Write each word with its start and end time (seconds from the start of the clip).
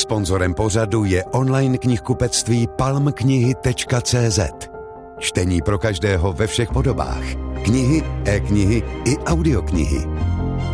Sponzorem 0.00 0.54
pořadu 0.54 1.04
je 1.04 1.24
online 1.24 1.78
knihkupectví 1.78 2.68
palmknihy.cz. 2.78 4.40
Čtení 5.18 5.62
pro 5.62 5.78
každého 5.78 6.32
ve 6.32 6.46
všech 6.46 6.70
podobách. 6.70 7.22
Knihy, 7.64 8.02
e-knihy 8.24 8.82
i 9.04 9.18
audioknihy. 9.18 10.06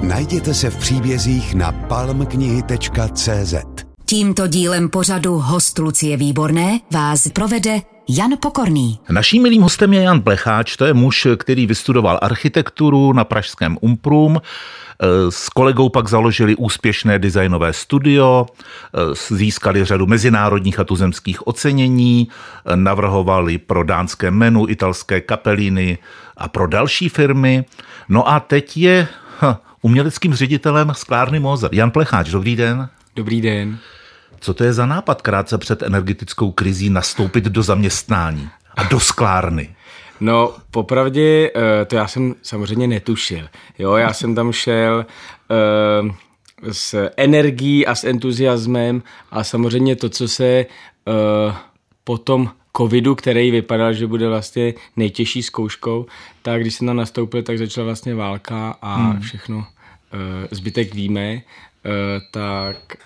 Najděte 0.03 0.55
se 0.55 0.71
v 0.71 0.77
příbězích 0.77 1.55
na 1.55 1.73
palmknihy.cz. 1.73 3.55
Tímto 4.05 4.47
dílem 4.47 4.89
pořadu 4.89 5.39
host 5.39 5.79
Lucie 5.79 6.17
Výborné 6.17 6.81
vás 6.93 7.29
provede 7.29 7.81
Jan 8.09 8.31
Pokorný. 8.41 8.99
Naším 9.11 9.43
milým 9.43 9.63
hostem 9.63 9.93
je 9.93 10.03
Jan 10.03 10.21
Plecháč, 10.21 10.77
to 10.77 10.85
je 10.85 10.95
muž, 10.95 11.27
který 11.37 11.67
vystudoval 11.67 12.19
architekturu 12.23 13.13
na 13.13 13.25
pražském 13.25 13.79
Umprum, 13.81 14.41
s 15.29 15.49
kolegou 15.49 15.89
pak 15.89 16.09
založili 16.09 16.57
úspěšné 16.57 17.19
designové 17.19 17.73
studio, 17.73 18.47
získali 19.29 19.85
řadu 19.85 20.07
mezinárodních 20.07 20.81
a 20.81 20.85
tuzemských 20.85 21.47
ocenění, 21.47 22.29
navrhovali 22.75 23.59
pro 23.59 23.85
dánské 23.85 24.31
menu, 24.31 24.69
italské 24.69 25.21
kapelíny 25.21 25.99
a 26.37 26.49
pro 26.49 26.67
další 26.67 27.09
firmy. 27.09 27.65
No 28.09 28.29
a 28.29 28.41
teď 28.41 28.77
je 28.77 29.09
ha, 29.39 29.61
uměleckým 29.83 30.35
ředitelem 30.35 30.93
sklárny 30.95 31.41
Mozer. 31.41 31.71
Jan 31.73 31.91
Plecháč, 31.91 32.31
dobrý 32.31 32.57
den. 32.57 32.89
Dobrý 33.17 33.41
den. 33.41 33.79
Co 34.41 34.55
to 34.55 34.65
je 34.65 34.73
za 34.73 34.87
nápad 34.87 35.23
krátce 35.23 35.59
před 35.59 35.83
energetickou 35.83 36.53
krizí 36.53 36.91
nastoupit 36.91 37.45
do 37.45 37.63
zaměstnání 37.63 38.49
a 38.77 38.83
do 38.83 39.01
sklárny? 39.01 39.77
No, 40.21 40.55
popravdě, 40.71 41.51
eh, 41.55 41.85
to 41.85 41.97
já 41.97 42.09
jsem 42.09 42.35
samozřejmě 42.43 42.87
netušil. 42.87 43.49
Jo, 43.79 43.95
já 43.95 44.13
jsem 44.13 44.35
tam 44.35 44.53
šel 44.53 45.07
uh, 46.03 46.11
s 46.73 47.11
energií 47.17 47.87
a 47.87 47.95
s 47.95 48.05
entuziasmem 48.05 49.03
a 49.31 49.45
samozřejmě 49.45 49.97
to, 49.97 50.09
co 50.09 50.29
se 50.29 50.67
uh, 51.05 51.55
potom 52.05 52.51
covidu, 52.77 53.15
který 53.15 53.51
vypadal, 53.51 53.93
že 53.93 54.07
bude 54.07 54.29
vlastně 54.29 54.75
nejtěžší 54.97 55.43
zkouškou, 55.43 56.07
tak 56.43 56.61
když 56.61 56.75
jsem 56.75 56.87
tam 56.87 56.97
nastoupil, 56.97 57.43
tak 57.43 57.59
začala 57.59 57.85
vlastně 57.85 58.15
válka 58.15 58.77
a 58.83 58.97
hmm. 58.97 59.21
všechno 59.21 59.67
zbytek 60.51 60.95
víme, 60.95 61.41
tak 62.31 62.97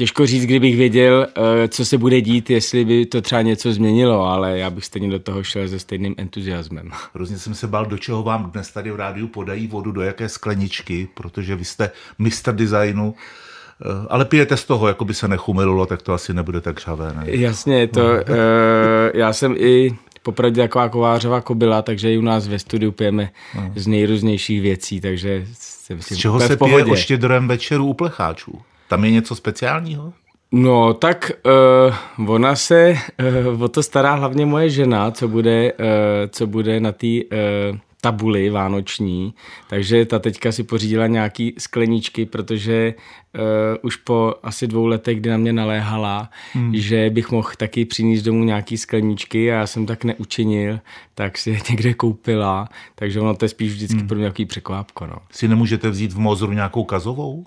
Těžko 0.00 0.26
říct, 0.26 0.44
kdybych 0.44 0.76
věděl, 0.76 1.26
eh, 1.36 1.68
co 1.68 1.84
se 1.84 1.98
bude 1.98 2.20
dít, 2.20 2.50
jestli 2.50 2.84
by 2.84 3.06
to 3.06 3.22
třeba 3.22 3.42
něco 3.42 3.72
změnilo, 3.72 4.24
ale 4.24 4.58
já 4.58 4.70
bych 4.70 4.84
stejně 4.84 5.10
do 5.10 5.18
toho 5.18 5.42
šel 5.42 5.68
se 5.68 5.78
stejným 5.78 6.14
entuziasmem. 6.18 6.90
Hrozně 7.14 7.38
jsem 7.38 7.54
se 7.54 7.66
bál, 7.66 7.86
do 7.86 7.98
čeho 7.98 8.22
vám 8.22 8.50
dnes 8.50 8.70
tady 8.70 8.90
v 8.90 8.96
rádiu 8.96 9.28
podají 9.28 9.66
vodu, 9.66 9.92
do 9.92 10.02
jaké 10.02 10.28
skleničky, 10.28 11.08
protože 11.14 11.56
vy 11.56 11.64
jste 11.64 11.90
mistr 12.18 12.54
designu. 12.54 13.14
Eh, 13.82 14.06
ale 14.08 14.24
pijete 14.24 14.56
z 14.56 14.64
toho, 14.64 14.88
jako 14.88 15.04
by 15.04 15.14
se 15.14 15.28
nechumililo, 15.28 15.86
tak 15.86 16.02
to 16.02 16.12
asi 16.12 16.34
nebude 16.34 16.60
tak 16.60 16.80
žhavé. 16.80 17.12
Ne? 17.16 17.24
Jasně, 17.26 17.88
to, 17.88 18.02
no. 18.02 18.12
uh, 18.12 18.16
já 19.14 19.32
jsem 19.32 19.54
i 19.58 19.96
popravdě 20.22 20.62
taková 20.62 20.88
kovářová 20.88 21.40
kobila, 21.40 21.82
takže 21.82 22.12
i 22.12 22.18
u 22.18 22.22
nás 22.22 22.48
ve 22.48 22.58
studiu 22.58 22.92
pijeme 22.92 23.30
no. 23.54 23.72
z 23.76 23.86
nejrůznějších 23.86 24.60
věcí, 24.60 25.00
takže 25.00 25.46
si 25.52 25.94
myslím, 25.94 26.16
Z 26.16 26.20
čeho 26.20 26.40
se 26.40 26.56
pije 26.56 26.84
o 26.84 26.96
štědrém 26.96 27.48
večeru 27.48 27.86
u 27.86 27.94
plecháčů? 27.94 28.60
Tam 28.90 29.04
je 29.04 29.10
něco 29.10 29.34
speciálního? 29.36 30.12
No, 30.52 30.94
tak 30.94 31.32
uh, 32.18 32.30
ona 32.30 32.56
se 32.56 32.94
uh, 33.52 33.62
o 33.62 33.68
to 33.68 33.82
stará 33.82 34.14
hlavně 34.14 34.46
moje 34.46 34.70
žena, 34.70 35.10
co 35.10 35.28
bude, 35.28 35.72
uh, 35.72 35.86
co 36.30 36.46
bude 36.46 36.80
na 36.80 36.92
té 36.92 37.06
uh, 37.06 37.78
tabuli 38.00 38.50
vánoční, 38.50 39.34
takže 39.68 40.04
ta 40.04 40.18
teďka 40.18 40.52
si 40.52 40.62
pořídila 40.62 41.06
nějaký 41.06 41.54
skleničky, 41.58 42.26
protože 42.26 42.94
uh, 43.34 43.42
už 43.82 43.96
po 43.96 44.34
asi 44.42 44.66
dvou 44.66 44.86
letech, 44.86 45.20
kdy 45.20 45.30
na 45.30 45.36
mě 45.36 45.52
naléhala, 45.52 46.30
hmm. 46.52 46.76
že 46.76 47.10
bych 47.10 47.30
mohl 47.30 47.50
taky 47.56 47.84
přinést 47.84 48.22
domů 48.22 48.44
nějaký 48.44 48.76
skleničky 48.76 49.52
a 49.52 49.54
já 49.54 49.66
jsem 49.66 49.86
tak 49.86 50.04
neučinil, 50.04 50.80
tak 51.14 51.38
si 51.38 51.50
je 51.50 51.58
někde 51.70 51.94
koupila, 51.94 52.68
takže 52.94 53.20
ono 53.20 53.34
to 53.34 53.44
je 53.44 53.48
spíš 53.48 53.72
vždycky 53.72 53.98
hmm. 53.98 54.08
pro 54.08 54.16
mě 54.16 54.22
nějaký 54.22 54.46
překvápko. 54.46 55.06
No. 55.06 55.16
Si 55.32 55.48
nemůžete 55.48 55.90
vzít 55.90 56.12
v 56.12 56.18
Mozru 56.18 56.52
nějakou 56.52 56.84
kazovou? 56.84 57.46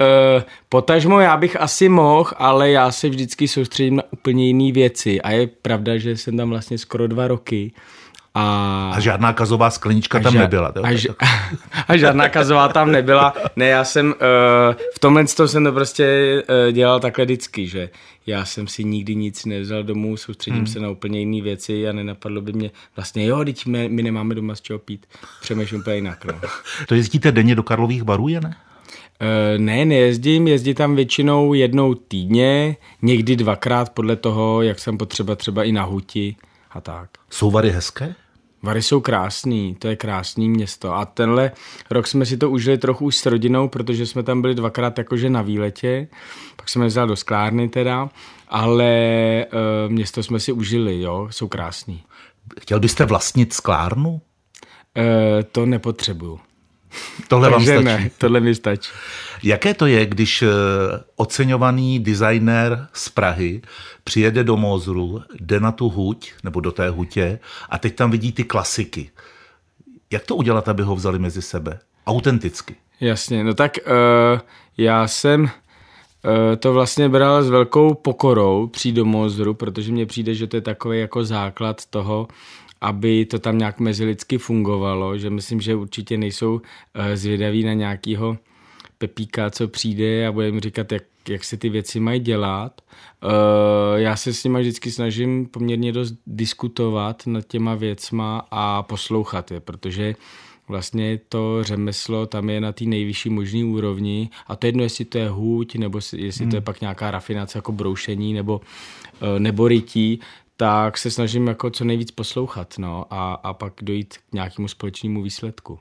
Uh, 0.00 0.42
potažmo 0.68 1.20
já 1.20 1.36
bych 1.36 1.60
asi 1.60 1.88
mohl, 1.88 2.30
ale 2.36 2.70
já 2.70 2.92
se 2.92 3.08
vždycky 3.08 3.48
soustředím 3.48 3.96
na 3.96 4.02
úplně 4.10 4.46
jiné 4.46 4.72
věci 4.72 5.20
a 5.20 5.30
je 5.30 5.46
pravda, 5.46 5.98
že 5.98 6.16
jsem 6.16 6.36
tam 6.36 6.50
vlastně 6.50 6.78
skoro 6.78 7.08
dva 7.08 7.28
roky. 7.28 7.72
A, 8.36 8.92
a 8.94 9.00
žádná 9.00 9.32
kazová 9.32 9.70
sklenička 9.70 10.20
tam 10.20 10.34
ža- 10.34 10.38
nebyla. 10.38 10.72
A, 10.82 10.92
ž- 10.92 11.14
a 11.88 11.96
žádná 11.96 12.28
kazová 12.28 12.68
tam 12.68 12.92
nebyla. 12.92 13.34
Ne, 13.56 13.66
já 13.66 13.84
jsem 13.84 14.06
uh, 14.06 14.14
v 14.94 14.98
tomhle 14.98 15.24
to 15.24 15.48
jsem 15.48 15.64
to 15.64 15.72
prostě 15.72 16.06
uh, 16.66 16.72
dělal 16.72 17.00
takhle 17.00 17.24
vždycky, 17.24 17.66
že 17.66 17.88
já 18.26 18.44
jsem 18.44 18.66
si 18.66 18.84
nikdy 18.84 19.14
nic 19.14 19.44
nevzal 19.44 19.82
domů, 19.82 20.16
soustředím 20.16 20.58
hmm. 20.58 20.66
se 20.66 20.80
na 20.80 20.90
úplně 20.90 21.18
jiné 21.18 21.42
věci 21.42 21.88
a 21.88 21.92
nenapadlo 21.92 22.40
by 22.40 22.52
mě 22.52 22.70
vlastně, 22.96 23.26
jo, 23.26 23.44
teď 23.44 23.66
my, 23.66 23.88
my 23.88 24.02
nemáme 24.02 24.34
doma 24.34 24.54
z 24.54 24.60
čeho 24.60 24.78
pít. 24.78 25.06
Přemýšlím 25.40 25.80
úplně 25.80 25.96
jinak. 25.96 26.24
No. 26.24 26.34
To 26.88 26.94
jezdíte 26.94 27.32
denně 27.32 27.54
do 27.54 27.62
Karlových 27.62 28.02
barů, 28.02 28.28
je 28.28 28.40
ne? 28.40 28.56
Eh, 29.24 29.58
ne, 29.58 29.84
nejezdím, 29.84 30.48
jezdím 30.48 30.74
tam 30.74 30.96
většinou 30.96 31.54
jednou 31.54 31.94
týdně, 31.94 32.76
někdy 33.02 33.36
dvakrát 33.36 33.90
podle 33.90 34.16
toho, 34.16 34.62
jak 34.62 34.78
jsem 34.78 34.98
potřeba 34.98 35.36
třeba 35.36 35.64
i 35.64 35.72
na 35.72 35.82
huti 35.82 36.36
a 36.70 36.80
tak. 36.80 37.10
Jsou 37.30 37.50
Vary 37.50 37.70
hezké? 37.70 38.14
Vary 38.62 38.82
jsou 38.82 39.00
krásný, 39.00 39.74
to 39.74 39.88
je 39.88 39.96
krásný 39.96 40.48
město. 40.48 40.94
A 40.94 41.04
tenhle 41.04 41.52
rok 41.90 42.06
jsme 42.06 42.26
si 42.26 42.36
to 42.36 42.50
užili 42.50 42.78
trochu 42.78 43.04
už 43.04 43.16
s 43.16 43.26
rodinou, 43.26 43.68
protože 43.68 44.06
jsme 44.06 44.22
tam 44.22 44.42
byli 44.42 44.54
dvakrát 44.54 44.98
jakože 44.98 45.30
na 45.30 45.42
výletě, 45.42 46.08
pak 46.56 46.68
jsme 46.68 46.86
vzali 46.86 47.08
do 47.08 47.16
sklárny 47.16 47.68
teda, 47.68 48.08
ale 48.48 48.86
e, 48.86 49.46
město 49.88 50.22
jsme 50.22 50.40
si 50.40 50.52
užili, 50.52 51.00
jo, 51.00 51.28
jsou 51.30 51.48
krásný. 51.48 52.02
Chtěl 52.60 52.80
byste 52.80 53.04
vlastnit 53.04 53.52
sklárnu? 53.52 54.20
E, 54.96 55.42
to 55.42 55.66
nepotřebuju. 55.66 56.40
Tohle 57.28 57.50
vám 57.50 57.62
stačí. 57.62 57.84
ne, 57.84 58.10
tohle 58.18 58.40
mi 58.40 58.54
stačí. 58.54 58.90
Jaké 59.42 59.74
to 59.74 59.86
je, 59.86 60.06
když 60.06 60.42
eh, 60.42 60.48
oceňovaný 61.16 61.98
designér 61.98 62.88
z 62.92 63.08
Prahy 63.08 63.62
přijede 64.04 64.44
do 64.44 64.56
Mozru, 64.56 65.22
jde 65.40 65.60
na 65.60 65.72
tu 65.72 65.88
huť, 65.88 66.32
nebo 66.44 66.60
do 66.60 66.72
té 66.72 66.88
hutě 66.88 67.38
a 67.68 67.78
teď 67.78 67.94
tam 67.94 68.10
vidí 68.10 68.32
ty 68.32 68.44
klasiky. 68.44 69.10
Jak 70.12 70.24
to 70.24 70.36
udělat, 70.36 70.68
aby 70.68 70.82
ho 70.82 70.96
vzali 70.96 71.18
mezi 71.18 71.42
sebe? 71.42 71.78
Autenticky. 72.06 72.76
Jasně, 73.00 73.44
no 73.44 73.54
tak 73.54 73.78
uh, 73.86 74.40
já 74.78 75.08
jsem 75.08 75.42
uh, 75.42 75.50
to 76.58 76.72
vlastně 76.72 77.08
bral 77.08 77.42
s 77.42 77.50
velkou 77.50 77.94
pokorou 77.94 78.66
přijít 78.66 78.92
do 78.92 79.04
Mozru, 79.04 79.54
protože 79.54 79.92
mně 79.92 80.06
přijde, 80.06 80.34
že 80.34 80.46
to 80.46 80.56
je 80.56 80.60
takový 80.60 81.00
jako 81.00 81.24
základ 81.24 81.86
toho, 81.86 82.28
aby 82.84 83.24
to 83.24 83.38
tam 83.38 83.58
nějak 83.58 83.80
mezilidsky 83.80 84.38
fungovalo, 84.38 85.18
že 85.18 85.30
myslím, 85.30 85.60
že 85.60 85.74
určitě 85.74 86.16
nejsou 86.16 86.60
eh, 86.94 87.16
zvědaví 87.16 87.64
na 87.64 87.72
nějakýho 87.72 88.38
Pepíka, 88.98 89.50
co 89.50 89.68
přijde 89.68 90.26
a 90.26 90.32
bude 90.32 90.52
mi 90.52 90.60
říkat, 90.60 90.92
jak, 90.92 91.02
jak 91.28 91.44
se 91.44 91.56
ty 91.56 91.68
věci 91.68 92.00
mají 92.00 92.20
dělat. 92.20 92.80
Eh, 92.80 94.00
já 94.00 94.16
se 94.16 94.32
s 94.32 94.44
nimi 94.44 94.60
vždycky 94.60 94.90
snažím 94.90 95.46
poměrně 95.46 95.92
dost 95.92 96.14
diskutovat 96.26 97.26
nad 97.26 97.46
těma 97.46 97.74
věcma 97.74 98.46
a 98.50 98.82
poslouchat 98.82 99.50
je, 99.50 99.60
protože 99.60 100.14
vlastně 100.68 101.20
to 101.28 101.64
řemeslo 101.64 102.26
tam 102.26 102.50
je 102.50 102.60
na 102.60 102.72
té 102.72 102.84
nejvyšší 102.84 103.30
možné 103.30 103.64
úrovni 103.64 104.30
a 104.46 104.56
to 104.56 104.66
jedno, 104.66 104.82
jestli 104.82 105.04
to 105.04 105.18
je 105.18 105.28
hůť, 105.28 105.74
nebo 105.74 105.98
jestli 105.98 106.44
hmm. 106.44 106.50
to 106.50 106.56
je 106.56 106.60
hmm. 106.60 106.64
pak 106.64 106.80
nějaká 106.80 107.10
rafinace 107.10 107.58
jako 107.58 107.72
broušení 107.72 108.32
nebo, 108.32 108.60
eh, 109.20 109.40
nebo 109.40 109.68
rytí, 109.68 110.20
tak 110.56 110.98
se 110.98 111.10
snažím 111.10 111.46
jako 111.46 111.70
co 111.70 111.84
nejvíc 111.84 112.10
poslouchat 112.10 112.74
no, 112.78 113.06
a, 113.10 113.34
a 113.34 113.52
pak 113.52 113.72
dojít 113.82 114.18
k 114.18 114.32
nějakému 114.32 114.68
společnému 114.68 115.22
výsledku. 115.22 115.78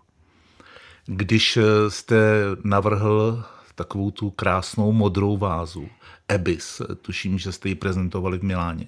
Když 1.06 1.58
eh, 1.58 1.90
jste 1.90 2.16
navrhl 2.64 3.44
takovou 3.76 4.12
tu 4.12 4.30
krásnou 4.30 4.92
modrou 4.92 5.38
vázu, 5.38 5.90
Ebis, 6.28 6.82
tuším, 7.02 7.40
že 7.40 7.52
jste 7.52 7.70
ji 7.70 7.76
prezentovali 7.76 8.38
v 8.38 8.44
Miláně, 8.44 8.88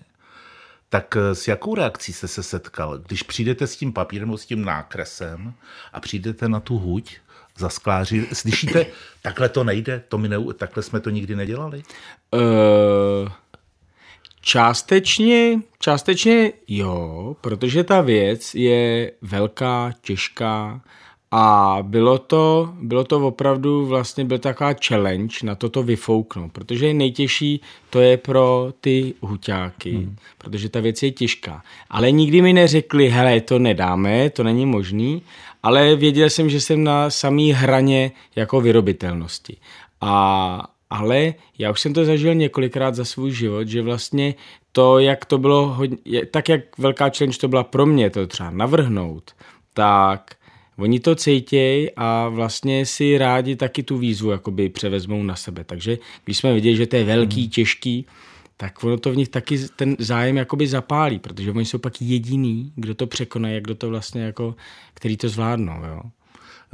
tak 0.90 1.16
eh, 1.16 1.36
s 1.36 1.48
jakou 1.48 1.76
reakcí 1.76 2.14
jste 2.14 2.28
se 2.28 2.44
setkal? 2.44 2.98
Když 2.98 3.24
přijdete 3.24 3.68
s 3.68 3.78
tím 3.78 3.94
papírem, 3.94 4.38
s 4.38 4.46
tím 4.46 4.66
nákresem 4.66 5.54
a 5.94 6.00
přijdete 6.00 6.50
na 6.50 6.60
tu 6.60 6.78
huť 6.78 7.18
za 7.58 7.70
skláři, 7.70 8.28
slyšíte, 8.34 8.86
takhle 9.22 9.50
to 9.50 9.64
nejde, 9.64 10.04
to 10.08 10.18
my 10.18 10.30
ne, 10.30 10.38
takhle 10.58 10.84
jsme 10.84 11.00
to 11.00 11.10
nikdy 11.10 11.36
nedělali? 11.36 11.84
Uh... 12.34 13.30
Částečně, 14.48 15.60
částečně 15.80 16.52
jo, 16.68 17.36
protože 17.42 17.84
ta 17.84 18.02
věc 18.02 18.56
je 18.56 19.12
velká, 19.22 19.92
těžká 20.02 20.82
a 21.32 21.78
bylo 21.82 22.18
to, 22.18 22.74
bylo 22.82 23.04
to 23.04 23.28
opravdu 23.28 23.86
vlastně 23.86 24.26
byl 24.26 24.40
taková 24.40 24.74
challenge 24.88 25.36
na 25.44 25.56
toto 25.56 25.84
vyfouknout, 25.84 26.52
protože 26.52 26.94
nejtěžší 26.94 27.62
to 27.90 28.02
je 28.02 28.18
pro 28.18 28.74
ty 28.82 29.14
huťáky, 29.22 29.92
hmm. 29.92 30.16
protože 30.38 30.70
ta 30.70 30.80
věc 30.80 31.04
je 31.04 31.12
těžká. 31.12 31.64
Ale 31.90 32.12
nikdy 32.12 32.42
mi 32.42 32.54
neřekli, 32.54 33.10
hele, 33.10 33.42
to 33.42 33.60
nedáme, 33.60 34.30
to 34.30 34.44
není 34.44 34.66
možný, 34.66 35.22
ale 35.64 35.96
věděl 35.96 36.30
jsem, 36.30 36.50
že 36.50 36.62
jsem 36.62 36.84
na 36.84 37.10
samý 37.10 37.52
hraně 37.52 38.12
jako 38.36 38.62
vyrobitelnosti. 38.62 39.58
A 40.02 40.75
ale 40.90 41.34
já 41.58 41.72
už 41.72 41.82
jsem 41.82 41.94
to 41.94 42.06
zažil 42.06 42.36
několikrát 42.36 42.96
za 42.96 43.06
svůj 43.06 43.32
život, 43.32 43.68
že 43.68 43.82
vlastně 43.82 44.36
to, 44.72 45.00
jak 45.00 45.26
to 45.26 45.38
bylo 45.38 45.68
hodně, 45.68 46.26
tak 46.26 46.50
jak 46.50 46.78
velká 46.78 47.10
challenge 47.18 47.38
to 47.38 47.48
byla 47.48 47.64
pro 47.64 47.86
mě, 47.86 48.10
to 48.10 48.28
třeba 48.28 48.50
navrhnout, 48.50 49.32
tak 49.74 50.36
oni 50.78 51.00
to 51.00 51.16
cítějí 51.16 51.92
a 51.96 52.30
vlastně 52.30 52.86
si 52.86 53.18
rádi 53.18 53.56
taky 53.56 53.84
tu 53.84 53.98
výzvu 53.98 54.32
jakoby 54.32 54.70
převezmou 54.70 55.24
na 55.24 55.36
sebe. 55.36 55.64
Takže 55.64 55.98
když 56.26 56.38
jsme 56.38 56.54
viděli, 56.54 56.76
že 56.76 56.88
to 56.88 56.96
je 56.96 57.04
velký, 57.04 57.42
hmm. 57.42 57.50
těžký, 57.50 58.06
tak 58.58 58.84
ono 58.84 58.98
to 58.98 59.12
v 59.12 59.18
nich 59.18 59.30
taky 59.30 59.60
ten 59.76 59.96
zájem 60.00 60.38
jakoby 60.38 60.68
zapálí, 60.68 61.20
protože 61.20 61.52
oni 61.52 61.66
jsou 61.66 61.78
pak 61.78 62.02
jediný, 62.02 62.72
kdo 62.76 62.96
to 62.96 63.08
překoná, 63.08 63.60
kdo 63.60 63.76
to 63.76 63.90
vlastně 63.90 64.22
jako, 64.22 64.56
který 64.94 65.18
to 65.18 65.30
zvládnou, 65.30 65.84
jo. 65.88 66.02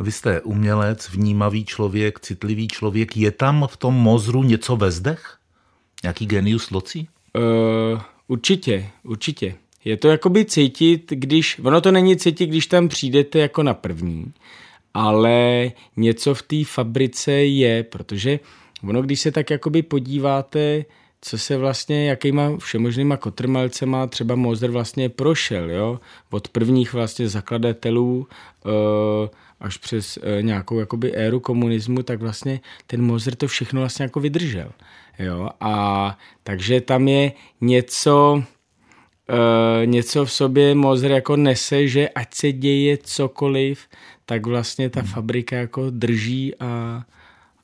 Vy 0.02 0.12
jste 0.12 0.42
umělec, 0.42 1.10
vnímavý 1.10 1.66
člověk, 1.66 2.20
citlivý 2.20 2.68
člověk. 2.68 3.18
Je 3.18 3.32
tam 3.32 3.68
v 3.72 3.78
tom 3.78 3.94
mozru 3.94 4.44
něco 4.44 4.76
ve 4.76 4.92
zdech? 4.92 5.38
Nějaký 6.04 6.26
genius 6.26 6.72
loci? 6.72 7.08
Uh, 7.36 8.02
určitě, 8.28 8.90
určitě. 9.04 9.56
Je 9.86 9.98
to 9.98 10.08
jakoby 10.08 10.46
cítit, 10.46 11.10
když, 11.10 11.60
ono 11.64 11.82
to 11.82 11.92
není 11.92 12.18
cítit, 12.18 12.48
když 12.48 12.68
tam 12.68 12.88
přijdete 12.88 13.40
jako 13.40 13.64
na 13.64 13.74
první, 13.74 14.34
ale 14.94 15.72
něco 15.98 16.34
v 16.34 16.42
té 16.42 16.64
fabrice 16.66 17.32
je, 17.32 17.84
protože 17.84 18.40
ono, 18.90 19.02
když 19.02 19.20
se 19.20 19.32
tak 19.32 19.50
jakoby 19.50 19.82
podíváte, 19.82 20.86
co 21.22 21.38
se 21.38 21.58
vlastně, 21.58 22.10
jakýma 22.10 22.58
všemožnýma 22.58 23.18
kotrmelcema 23.18 24.08
třeba 24.08 24.36
Mozer 24.36 24.72
vlastně 24.72 25.10
prošel, 25.10 25.70
jo? 25.70 26.00
Od 26.30 26.48
prvních 26.48 26.94
vlastně 26.94 27.30
zakladatelů 27.30 28.28
uh, 28.66 29.30
až 29.62 29.78
přes 29.78 30.18
uh, 30.18 30.24
nějakou 30.42 30.80
jakoby 30.80 31.16
éru 31.16 31.40
komunismu, 31.40 32.04
tak 32.04 32.20
vlastně 32.20 32.60
ten 32.88 33.02
Mozer 33.02 33.36
to 33.36 33.48
všechno 33.48 33.82
vlastně 33.82 34.04
jako 34.04 34.20
vydržel, 34.20 34.72
jo? 35.20 35.50
A 35.60 36.18
takže 36.44 36.82
tam 36.82 37.08
je 37.08 37.32
něco, 37.62 38.44
uh, 39.30 39.86
něco 39.86 40.26
v 40.26 40.32
sobě 40.32 40.76
Mozer 40.76 41.12
jako 41.12 41.36
nese, 41.36 41.88
že 41.88 42.10
ať 42.10 42.34
se 42.34 42.52
děje 42.52 42.98
cokoliv, 42.98 43.88
tak 44.26 44.46
vlastně 44.46 44.90
ta 44.90 45.02
fabrika 45.02 45.56
jako 45.56 45.90
drží 45.90 46.56
a, 46.60 47.04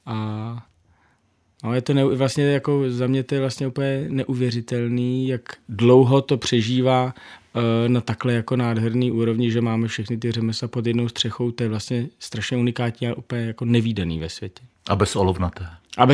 a 0.06 0.68
No, 1.64 1.74
je 1.74 1.82
to 1.82 1.94
ne, 1.94 2.06
vlastně 2.06 2.44
jako 2.44 2.84
za 2.88 3.08
mě 3.08 3.24
to 3.24 3.36
je 3.36 3.42
vlastně 3.42 3.68
úplně 3.68 4.06
neuvěřitelný, 4.10 5.28
jak 5.28 5.42
dlouho 5.70 6.22
to 6.22 6.38
přežívá 6.38 7.14
na 7.88 8.02
takhle 8.02 8.34
jako 8.34 8.56
nádherný 8.56 9.12
úrovni, 9.12 9.52
že 9.52 9.62
máme 9.62 9.88
všechny 9.88 10.18
ty 10.18 10.32
řemesla 10.32 10.68
pod 10.68 10.88
jednou 10.88 11.10
střechou, 11.10 11.52
to 11.52 11.64
je 11.64 11.70
vlastně 11.70 12.08
strašně 12.20 12.58
unikátní 12.58 13.08
a 13.08 13.14
úplně 13.14 13.42
jako 13.42 13.66
nevýdaný 13.66 14.20
ve 14.20 14.30
světě. 14.30 14.64
A 14.90 14.96
bez 14.96 15.16
olovnaté. 15.16 15.68
A 15.98 16.08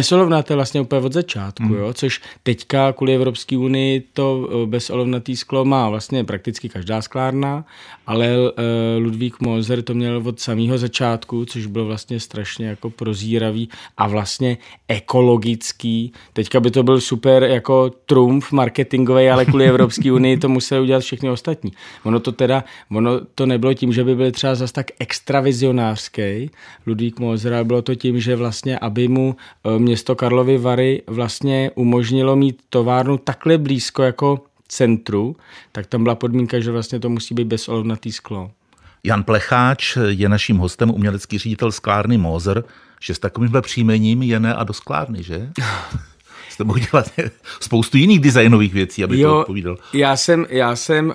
je 0.50 0.56
vlastně 0.56 0.82
úplně 0.82 1.02
od 1.02 1.14
začátku, 1.14 1.64
hmm. 1.64 1.76
jo? 1.76 1.94
což 1.94 2.22
teďka 2.44 2.94
kvůli 2.94 3.16
Evropské 3.16 3.58
unii 3.58 4.04
to 4.14 4.50
eh, 4.52 4.66
bezolovnatý 4.66 5.36
sklo 5.36 5.66
má 5.66 5.90
vlastně 5.90 6.24
prakticky 6.24 6.70
každá 6.70 7.02
sklárna, 7.02 7.66
ale 8.08 8.38
uh, 8.38 8.50
Ludvík 9.00 9.40
Moser 9.40 9.82
to 9.82 9.94
měl 9.94 10.22
od 10.26 10.40
samého 10.40 10.78
začátku, 10.78 11.46
což 11.46 11.66
bylo 11.66 11.86
vlastně 11.86 12.20
strašně 12.20 12.68
jako 12.68 12.90
prozíravý 12.90 13.70
a 13.98 14.08
vlastně 14.08 14.58
ekologický. 14.88 16.14
Teďka 16.34 16.60
by 16.60 16.72
to 16.72 16.84
byl 16.84 17.02
super 17.02 17.44
jako 17.44 17.92
trumf 18.06 18.52
marketingový, 18.52 19.30
ale 19.30 19.46
kvůli 19.46 19.66
Evropské 19.70 20.12
unii 20.12 20.38
to 20.38 20.50
museli 20.50 20.82
udělat 20.82 21.00
všechny 21.00 21.30
ostatní. 21.30 21.72
Ono 22.04 22.20
to 22.20 22.32
teda, 22.32 22.64
ono 22.92 23.20
to 23.36 23.46
nebylo 23.46 23.74
tím, 23.74 23.94
že 23.94 24.04
by 24.04 24.16
byl 24.16 24.32
třeba 24.32 24.56
zas 24.56 24.72
tak 24.72 24.86
extravizionářský 25.00 26.52
Ludvík 26.88 27.20
Moser, 27.20 27.54
ale 27.54 27.64
bylo 27.64 27.82
to 27.82 27.96
tím, 27.96 28.20
že 28.20 28.36
vlastně, 28.36 28.80
aby 28.80 29.08
mu 29.08 29.36
uh, 29.64 29.73
město 29.78 30.16
Karlovy 30.16 30.58
Vary 30.58 31.02
vlastně 31.08 31.72
umožnilo 31.76 32.36
mít 32.36 32.62
továrnu 32.70 33.18
takhle 33.18 33.58
blízko 33.58 34.04
jako 34.04 34.40
centru, 34.68 35.36
tak 35.72 35.88
tam 35.88 36.04
byla 36.04 36.16
podmínka, 36.16 36.60
že 36.60 36.72
vlastně 36.72 37.00
to 37.00 37.10
musí 37.10 37.36
být 37.36 37.48
bezolovnatý 37.48 38.12
sklo. 38.12 38.52
Jan 39.04 39.24
Plecháč 39.24 39.98
je 40.08 40.30
naším 40.30 40.58
hostem, 40.58 40.90
umělecký 40.90 41.38
ředitel 41.38 41.72
sklárny 41.72 42.18
Mozer, 42.18 42.64
že 43.02 43.16
s 43.16 43.20
takovýmhle 43.20 43.62
příjmením 43.62 44.24
je 44.24 44.40
ne 44.40 44.56
a 44.56 44.64
do 44.64 44.74
sklárny, 44.74 45.24
že? 45.24 45.50
Jste 46.50 46.64
mohl 46.64 46.80
dělat 46.80 47.12
spoustu 47.60 47.98
jiných 47.98 48.20
designových 48.20 48.74
věcí, 48.74 49.04
aby 49.04 49.20
jo, 49.20 49.30
to 49.30 49.40
odpovídal. 49.40 49.78
Já 49.94 50.16
jsem, 50.16 50.46
já 50.50 50.76
jsem 50.76 51.08
uh, 51.08 51.14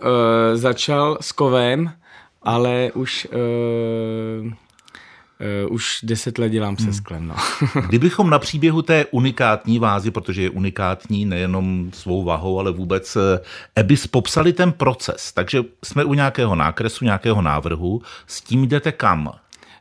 začal 0.54 1.19
s 1.20 1.32
kovem, 1.32 1.93
ale 2.43 2.90
už 2.94 3.28
uh, 4.43 4.52
Uh, 5.67 5.73
už 5.75 5.99
deset 6.02 6.38
let 6.38 6.49
dělám 6.49 6.76
se 6.76 6.85
hmm. 6.85 6.93
sklem. 6.93 7.29
No. 7.29 7.35
Kdybychom 7.88 8.31
na 8.31 8.38
příběhu 8.38 8.82
té 8.82 9.06
unikátní 9.11 9.79
vázy, 9.79 10.11
protože 10.11 10.43
je 10.43 10.50
unikátní 10.50 11.25
nejenom 11.25 11.90
svou 11.94 12.25
vahou, 12.25 12.58
ale 12.58 12.73
vůbec 12.73 13.17
eh, 13.17 13.40
Ebis 13.75 14.06
popsali 14.06 14.52
ten 14.52 14.73
proces, 14.73 15.32
takže 15.32 15.64
jsme 15.85 16.05
u 16.05 16.14
nějakého 16.14 16.55
nákresu, 16.55 17.05
nějakého 17.05 17.43
návrhu, 17.43 18.02
s 18.26 18.40
tím 18.40 18.69
jdete 18.69 18.93
kam? 18.93 19.32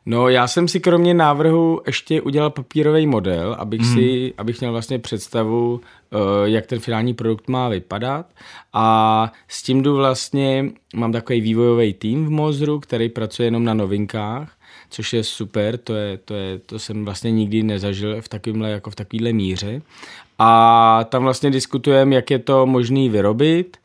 No, 0.06 0.28
já 0.28 0.46
jsem 0.48 0.68
si 0.68 0.80
kromě 0.80 1.14
návrhu 1.14 1.80
ještě 1.86 2.22
udělal 2.22 2.50
papírový 2.50 3.06
model, 3.06 3.56
abych, 3.58 3.80
hmm. 3.80 3.94
si, 3.94 4.34
abych 4.38 4.60
měl 4.60 4.72
vlastně 4.72 4.98
představu, 4.98 5.80
eh, 6.12 6.16
jak 6.44 6.66
ten 6.66 6.78
finální 6.78 7.14
produkt 7.14 7.48
má 7.48 7.68
vypadat. 7.68 8.26
A 8.72 9.32
s 9.48 9.62
tím 9.62 9.82
jdu 9.82 9.96
vlastně, 9.96 10.70
mám 10.94 11.12
takový 11.12 11.40
vývojový 11.40 11.94
tým 11.94 12.26
v 12.26 12.30
Mozru, 12.30 12.80
který 12.80 13.08
pracuje 13.08 13.46
jenom 13.46 13.64
na 13.64 13.74
novinkách 13.74 14.57
což 14.90 15.12
je 15.12 15.24
super, 15.24 15.78
to, 15.78 15.94
je, 15.94 16.18
to, 16.18 16.34
je, 16.34 16.58
to 16.58 16.78
jsem 16.78 17.04
vlastně 17.04 17.30
nikdy 17.30 17.62
nezažil 17.62 18.22
v 18.22 18.28
takovémhle, 18.28 18.70
jako 18.70 18.90
v 18.90 18.94
takovéhle 18.94 19.32
míře. 19.32 19.82
A 20.38 21.04
tam 21.04 21.22
vlastně 21.22 21.50
diskutujeme, 21.50 22.14
jak 22.14 22.30
je 22.30 22.38
to 22.38 22.66
možné 22.66 23.08
vyrobit 23.08 23.76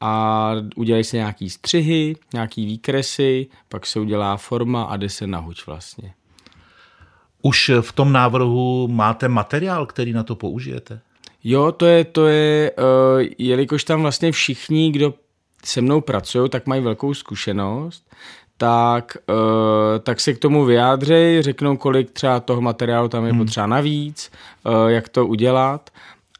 a 0.00 0.52
udělají 0.76 1.04
se 1.04 1.16
nějaký 1.16 1.50
střihy, 1.50 2.16
nějaký 2.32 2.66
výkresy, 2.66 3.46
pak 3.68 3.86
se 3.86 4.00
udělá 4.00 4.36
forma 4.36 4.82
a 4.82 4.96
jde 4.96 5.08
se 5.08 5.26
na 5.26 5.38
huč 5.38 5.66
vlastně. 5.66 6.14
Už 7.42 7.70
v 7.80 7.92
tom 7.92 8.12
návrhu 8.12 8.88
máte 8.88 9.28
materiál, 9.28 9.86
který 9.86 10.12
na 10.12 10.22
to 10.22 10.36
použijete? 10.36 11.00
Jo, 11.44 11.72
to 11.72 11.86
je, 11.86 12.04
to 12.04 12.26
je, 12.26 12.72
uh, 12.72 13.26
jelikož 13.38 13.84
tam 13.84 14.02
vlastně 14.02 14.32
všichni, 14.32 14.92
kdo 14.92 15.14
se 15.64 15.80
mnou 15.80 16.00
pracují, 16.00 16.50
tak 16.50 16.66
mají 16.66 16.82
velkou 16.82 17.14
zkušenost, 17.14 18.14
tak, 18.62 19.16
uh, 19.28 19.98
tak 20.02 20.20
se 20.20 20.32
k 20.34 20.38
tomu 20.38 20.64
vyjádřej, 20.64 21.42
řeknou, 21.42 21.76
kolik 21.76 22.10
třeba 22.10 22.40
toho 22.40 22.60
materiálu 22.60 23.08
tam 23.08 23.24
je 23.24 23.30
hmm. 23.30 23.40
potřeba 23.40 23.66
navíc, 23.66 24.30
uh, 24.66 24.88
jak 24.88 25.08
to 25.08 25.26
udělat. 25.26 25.90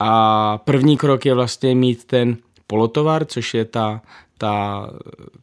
A 0.01 0.59
první 0.59 0.97
krok 0.97 1.27
je 1.27 1.35
vlastně 1.35 1.75
mít 1.75 2.05
ten 2.05 2.37
polotovar, 2.67 3.25
což 3.25 3.55
je 3.55 3.65
ta, 3.65 4.01
ta, 4.39 4.87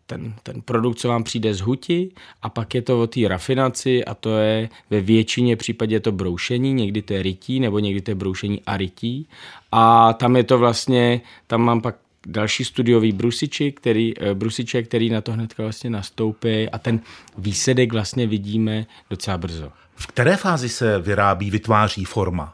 ten, 0.05 0.33
ten 0.43 0.61
produkt, 0.61 0.97
co 0.97 1.07
vám 1.07 1.23
přijde 1.23 1.53
z 1.53 1.61
huti 1.61 2.11
a 2.41 2.49
pak 2.49 2.75
je 2.75 2.81
to 2.81 3.01
o 3.01 3.07
té 3.07 3.27
rafinaci 3.27 4.05
a 4.05 4.13
to 4.13 4.37
je 4.37 4.69
ve 4.89 5.01
většině 5.01 5.55
případě 5.55 5.99
to 5.99 6.11
broušení, 6.11 6.73
někdy 6.73 7.01
to 7.01 7.13
je 7.13 7.23
rytí 7.23 7.59
nebo 7.59 7.79
někdy 7.79 8.01
to 8.01 8.11
je 8.11 8.15
broušení 8.15 8.61
a 8.65 8.77
rytí 8.77 9.27
a 9.71 10.13
tam 10.13 10.35
je 10.35 10.43
to 10.43 10.57
vlastně, 10.57 11.21
tam 11.47 11.61
mám 11.61 11.81
pak 11.81 11.95
další 12.31 12.65
studiový 12.65 13.11
brusiči, 13.11 13.71
který, 13.71 14.13
eh, 14.17 14.33
brusiče, 14.33 14.83
který 14.83 15.09
na 15.09 15.21
to 15.21 15.31
hnedka 15.31 15.63
vlastně 15.63 15.89
nastoupí 15.89 16.69
a 16.69 16.77
ten 16.77 16.99
výsledek 17.37 17.93
vlastně 17.93 18.27
vidíme 18.27 18.85
docela 19.09 19.37
brzo. 19.37 19.71
V 19.95 20.07
které 20.07 20.37
fázi 20.37 20.69
se 20.69 20.99
vyrábí, 20.99 21.51
vytváří 21.51 22.05
forma? 22.05 22.53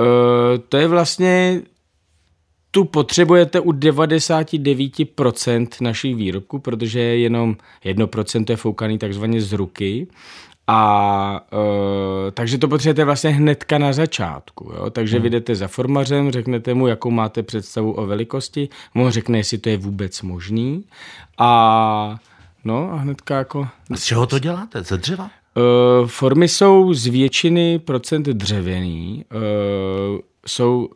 Uh, 0.00 0.06
to 0.68 0.76
je 0.76 0.88
vlastně 0.88 1.62
tu 2.70 2.84
potřebujete 2.84 3.60
u 3.60 3.72
99% 3.72 5.68
našich 5.80 6.16
výrobků, 6.16 6.58
protože 6.58 7.00
jenom 7.00 7.56
1% 7.84 8.50
je 8.50 8.56
foukaný 8.56 8.98
takzvaně 8.98 9.40
z 9.40 9.52
ruky 9.52 10.06
a 10.72 11.46
uh, 11.52 12.30
takže 12.30 12.58
to 12.58 12.68
potřebujete 12.68 13.04
vlastně 13.04 13.30
hnedka 13.30 13.78
na 13.78 13.92
začátku. 13.92 14.72
Jo? 14.76 14.90
Takže 14.90 15.16
hmm. 15.16 15.22
vydete 15.22 15.54
za 15.54 15.68
formařem, 15.68 16.30
řeknete 16.30 16.74
mu, 16.74 16.86
jakou 16.86 17.10
máte 17.10 17.42
představu 17.42 17.92
o 17.92 18.06
velikosti, 18.06 18.68
mu 18.94 19.10
řekne, 19.10 19.38
jestli 19.38 19.58
to 19.58 19.68
je 19.68 19.76
vůbec 19.76 20.22
možný. 20.22 20.84
A 21.38 22.16
no 22.64 22.92
a 22.92 22.96
hnedka 22.96 23.36
jako... 23.38 23.68
A 23.90 23.96
z 23.96 24.04
čeho 24.04 24.26
to 24.26 24.38
děláte? 24.38 24.82
Ze 24.82 24.96
dřeva? 24.96 25.24
Uh, 25.24 26.08
formy 26.08 26.48
jsou 26.48 26.94
z 26.94 27.06
většiny 27.06 27.78
procent 27.78 28.26
dřevěný. 28.26 29.24
Uh, 29.34 30.20
jsou 30.46 30.88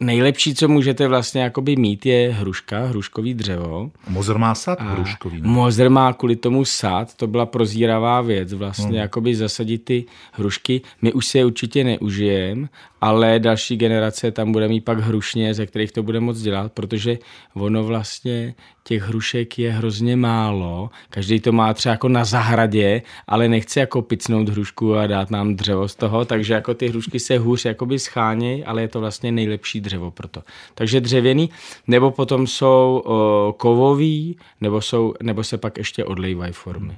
nejlepší, 0.00 0.54
co 0.54 0.68
můžete 0.68 1.08
vlastně 1.08 1.42
jakoby 1.42 1.76
mít, 1.76 2.06
je 2.06 2.32
hruška, 2.32 2.86
hruškový 2.86 3.34
dřevo. 3.34 3.90
Mozer 4.08 4.38
má 4.38 4.54
sad 4.54 4.80
hruškový. 4.80 5.40
Ne? 5.40 5.48
Mozer 5.48 5.90
má 5.90 6.12
kvůli 6.12 6.36
tomu 6.36 6.64
sad, 6.64 7.14
to 7.14 7.26
byla 7.26 7.46
prozíravá 7.46 8.20
věc, 8.20 8.52
vlastně 8.52 8.86
hmm. 8.86 8.94
jakoby 8.94 9.34
zasadit 9.34 9.84
ty 9.84 10.04
hrušky. 10.32 10.80
My 11.02 11.12
už 11.12 11.26
si 11.26 11.38
je 11.38 11.44
určitě 11.44 11.84
neužijeme, 11.84 12.68
ale 13.06 13.38
další 13.38 13.76
generace 13.76 14.30
tam 14.30 14.52
bude 14.52 14.68
mít 14.68 14.80
pak 14.80 14.98
hrušně, 14.98 15.54
ze 15.54 15.66
kterých 15.66 15.92
to 15.92 16.02
bude 16.02 16.20
moc 16.20 16.40
dělat, 16.40 16.72
protože 16.72 17.18
ono 17.54 17.84
vlastně 17.84 18.54
těch 18.84 19.02
hrušek 19.02 19.58
je 19.58 19.72
hrozně 19.72 20.16
málo. 20.16 20.90
Každý 21.10 21.40
to 21.40 21.52
má 21.52 21.74
třeba 21.74 21.92
jako 21.92 22.08
na 22.08 22.24
zahradě, 22.24 23.02
ale 23.26 23.48
nechce 23.48 23.80
jako 23.80 24.02
picnout 24.02 24.48
hrušku 24.48 24.94
a 24.94 25.06
dát 25.06 25.30
nám 25.30 25.56
dřevo 25.56 25.88
z 25.88 25.94
toho, 25.94 26.24
takže 26.24 26.54
jako 26.54 26.74
ty 26.74 26.88
hrušky 26.88 27.20
se 27.20 27.38
hůř 27.38 27.64
jakoby 27.64 27.98
schánějí, 27.98 28.64
ale 28.64 28.82
je 28.82 28.88
to 28.88 29.00
vlastně 29.00 29.32
nejlepší 29.32 29.80
dřevo 29.80 30.10
pro 30.10 30.28
to. 30.28 30.42
Takže 30.74 31.00
dřevěný, 31.00 31.50
nebo 31.86 32.10
potom 32.10 32.46
jsou 32.46 33.02
o, 33.04 33.54
kovový, 33.58 34.38
nebo, 34.60 34.80
jsou, 34.80 35.14
nebo 35.22 35.44
se 35.44 35.58
pak 35.58 35.78
ještě 35.78 36.04
odlejvají 36.04 36.52
formy. 36.52 36.96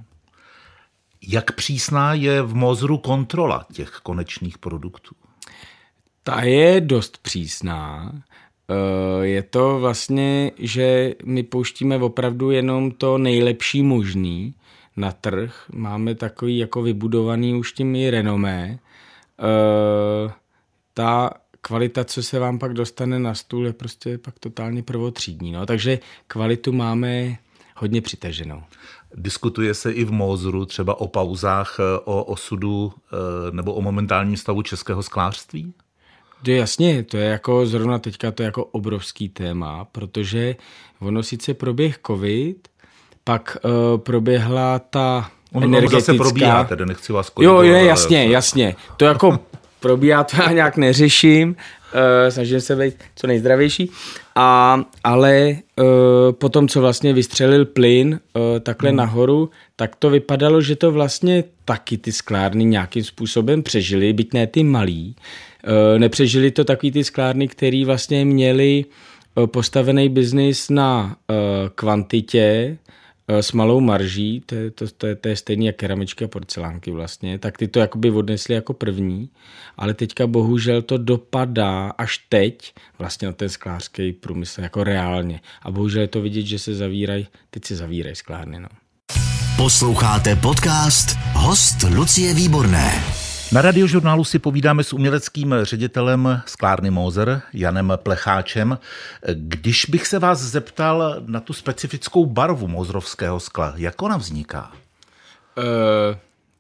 Jak 1.29 1.53
přísná 1.53 2.15
je 2.15 2.43
v 2.43 2.55
Mozru 2.55 2.99
kontrola 2.99 3.67
těch 3.73 3.91
konečných 4.03 4.59
produktů? 4.59 5.28
Ta 6.29 6.43
je 6.43 6.81
dost 6.81 7.19
přísná. 7.19 8.13
Eh, 8.71 9.27
je 9.27 9.43
to 9.43 9.81
vlastně, 9.81 10.53
že 10.59 11.15
my 11.25 11.43
pouštíme 11.43 11.97
opravdu 11.97 12.51
jenom 12.51 12.91
to 12.91 13.19
nejlepší 13.19 13.83
možný 13.83 14.55
na 14.97 15.13
trh. 15.13 15.65
Máme 15.73 16.15
takový 16.15 16.59
jako 16.59 16.83
vybudovaný 16.83 17.55
už 17.55 17.73
tím 17.73 17.97
i 17.97 18.11
renomé. 18.11 18.79
Eh, 19.39 20.33
ta 20.95 21.31
kvalita, 21.61 22.05
co 22.05 22.23
se 22.23 22.39
vám 22.39 22.59
pak 22.59 22.73
dostane 22.73 23.19
na 23.19 23.35
stůl, 23.35 23.67
je 23.67 23.73
prostě 23.73 24.19
pak 24.19 24.39
totálně 24.39 24.83
prvotřídní. 24.83 25.53
No. 25.53 25.67
Takže 25.67 25.99
kvalitu 26.27 26.73
máme 26.73 27.37
hodně 27.77 28.01
přitaženou. 28.01 28.63
Diskutuje 29.15 29.75
se 29.75 29.93
i 29.93 30.05
v 30.05 30.13
Mózru 30.13 30.67
třeba 30.67 31.01
o 31.01 31.09
pauzách, 31.09 31.77
eh, 31.81 31.99
o 32.05 32.25
osudu 32.25 32.93
nebo 33.51 33.75
o 33.75 33.81
momentálním 33.81 34.37
stavu 34.37 34.63
českého 34.63 35.03
sklářství? 35.03 35.75
To 36.42 36.50
jasně, 36.50 37.02
to 37.02 37.16
je 37.16 37.25
jako 37.25 37.66
zrovna 37.66 37.99
teďka 37.99 38.30
to 38.30 38.42
je 38.42 38.45
jako 38.45 38.64
obrovský 38.64 39.28
téma, 39.28 39.85
protože 39.85 40.57
ono 41.00 41.23
sice 41.23 41.54
proběh 41.54 41.99
covid, 42.07 42.68
pak 43.25 43.57
uh, 43.64 44.00
proběhla 44.00 44.78
ta 44.78 45.30
on, 45.52 45.64
energetická... 45.64 46.00
Zase 46.00 46.14
probíhá, 46.14 46.64
tedy 46.64 46.87
nechci 46.87 47.12
vás 47.12 47.33
Jo, 47.40 47.62
je, 47.62 47.85
jasně, 47.85 48.23
ale... 48.23 48.33
jasně. 48.33 48.76
To 48.97 49.04
jako 49.04 49.38
probíhá, 49.80 50.25
to 50.25 50.37
já 50.42 50.52
nějak 50.52 50.76
neřeším, 50.76 51.49
uh, 51.49 52.30
snažím 52.30 52.61
se 52.61 52.76
být 52.76 52.95
co 53.16 53.26
nejzdravější, 53.26 53.90
a, 54.35 54.80
ale 55.04 55.57
uh, 55.76 55.87
potom, 56.33 56.68
co 56.68 56.80
vlastně 56.80 57.12
vystřelil 57.12 57.66
plyn 57.66 58.21
uh, 58.35 58.59
takhle 58.61 58.90
hmm. 58.90 58.97
nahoru, 58.97 59.50
tak 59.76 59.97
to 59.97 60.11
vypadalo, 60.11 60.61
že 60.61 60.76
to 60.76 60.92
vlastně 60.92 61.45
taky 61.64 61.99
ty 61.99 62.12
sklárny 62.12 62.64
nějakým 62.64 63.04
způsobem 63.04 63.62
přežili, 63.62 64.12
byť 64.12 64.33
ne 64.33 64.47
ty 64.47 64.64
malý, 64.64 65.16
nepřežili 65.99 66.50
to 66.50 66.65
takový 66.65 66.93
ty 66.93 67.05
sklárny, 67.05 67.49
který 67.49 67.85
vlastně 67.85 68.25
měli 68.25 68.85
eh, 68.85 69.47
postavený 69.47 70.09
biznis 70.09 70.71
na 70.71 71.17
eh, 71.31 71.35
kvantitě, 71.75 72.79
s 73.29 73.53
malou 73.53 73.81
marží, 73.81 74.43
to 74.47 74.55
je, 74.55 74.71
to, 74.71 74.85
to, 74.97 75.07
je, 75.07 75.15
to 75.15 75.29
je 75.29 75.37
stejný 75.37 75.67
jak 75.67 75.77
keramičky 75.77 76.25
a 76.25 76.29
porcelánky 76.29 76.91
vlastně, 76.91 77.38
tak 77.38 77.59
ty 77.59 77.69
to 77.69 77.79
jakoby 77.81 78.11
odnesli 78.11 78.55
jako 78.55 78.75
první, 78.75 79.31
ale 79.77 79.95
teďka 79.95 80.27
bohužel 80.27 80.83
to 80.83 80.99
dopadá 80.99 81.88
až 81.99 82.19
teď 82.29 82.75
vlastně 82.99 83.29
na 83.29 83.33
ten 83.33 83.49
sklářský 83.49 84.12
průmysl 84.12 84.61
jako 84.61 84.85
reálně. 84.85 85.41
A 85.62 85.71
bohužel 85.71 86.03
je 86.03 86.09
to 86.09 86.21
vidět, 86.21 86.43
že 86.47 86.59
se 86.59 86.75
zavírají, 86.75 87.27
teď 87.50 87.65
se 87.65 87.77
zavírají 87.77 88.17
sklárny. 88.17 88.61
No. 88.61 88.69
Posloucháte 89.57 90.37
podcast 90.37 91.17
Host 91.35 91.83
Lucie 91.83 92.35
Výborné. 92.35 93.03
Na 93.52 93.62
radiožurnálu 93.62 94.25
si 94.25 94.38
povídáme 94.38 94.85
s 94.85 94.93
uměleckým 94.93 95.55
ředitelem 95.62 96.43
sklárny 96.47 96.90
Mozer, 96.90 97.43
Janem 97.52 97.93
Plecháčem. 97.97 98.78
Když 99.35 99.87
bych 99.87 100.07
se 100.07 100.19
vás 100.19 100.38
zeptal 100.40 101.17
na 101.26 101.40
tu 101.40 101.52
specifickou 101.52 102.26
barvu 102.26 102.69
mozrovského 102.69 103.40
skla, 103.40 103.75
jak 103.76 104.02
ona 104.02 104.17
vzniká? 104.17 104.73
Uh, 105.59 105.64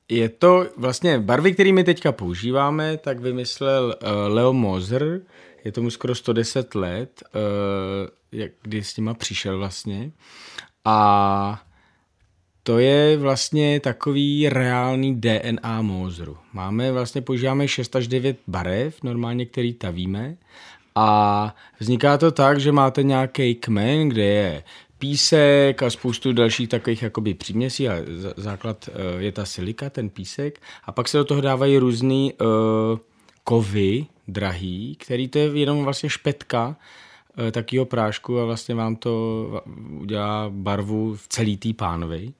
je 0.08 0.28
to 0.28 0.66
vlastně 0.76 1.18
barvy, 1.18 1.52
které 1.54 1.72
my 1.72 1.84
teďka 1.84 2.12
používáme, 2.12 2.96
tak 2.96 3.20
vymyslel 3.20 3.84
uh, 4.02 4.34
Leo 4.34 4.52
Mozer, 4.52 5.20
je 5.64 5.72
tomu 5.72 5.90
skoro 5.90 6.14
110 6.14 6.74
let, 6.74 7.22
jak, 8.32 8.52
kdy 8.62 8.84
s 8.84 8.96
nima 8.96 9.14
přišel 9.14 9.58
vlastně. 9.58 10.10
A 10.84 11.62
to 12.62 12.78
je 12.78 13.16
vlastně 13.16 13.80
takový 13.80 14.48
reálný 14.48 15.20
DNA 15.20 15.82
mózru. 15.82 16.36
Máme 16.52 16.92
vlastně, 16.92 17.22
používáme 17.22 17.68
6 17.68 17.96
až 17.96 18.08
9 18.08 18.36
barev, 18.46 19.02
normálně, 19.02 19.46
který 19.46 19.72
tavíme 19.72 20.36
a 20.94 21.54
vzniká 21.80 22.18
to 22.18 22.30
tak, 22.30 22.60
že 22.60 22.72
máte 22.72 23.02
nějaký 23.02 23.54
kmen, 23.54 24.08
kde 24.08 24.24
je 24.24 24.62
písek 24.98 25.82
a 25.82 25.90
spoustu 25.90 26.32
dalších 26.32 26.68
takových 26.68 27.02
jakoby 27.02 27.34
příměsí 27.34 27.88
a 27.88 27.94
základ 28.36 28.88
eh, 28.88 29.22
je 29.22 29.32
ta 29.32 29.44
silika, 29.44 29.90
ten 29.90 30.10
písek 30.10 30.60
a 30.84 30.92
pak 30.92 31.08
se 31.08 31.18
do 31.18 31.24
toho 31.24 31.40
dávají 31.40 31.78
různý 31.78 32.32
uh, 32.32 32.98
kovy 33.44 34.06
drahý, 34.28 34.96
který 35.00 35.28
to 35.28 35.38
je 35.38 35.58
jenom 35.58 35.84
vlastně 35.84 36.10
špetka 36.10 36.76
uh, 37.38 37.50
takového 37.50 37.86
prášku 37.86 38.40
a 38.40 38.44
vlastně 38.44 38.74
vám 38.74 38.96
to 38.96 39.46
udělá 39.98 40.50
barvu 40.50 41.16
v 41.16 41.28
celý 41.28 41.56
tý 41.56 41.74
pánovi. 41.74 42.32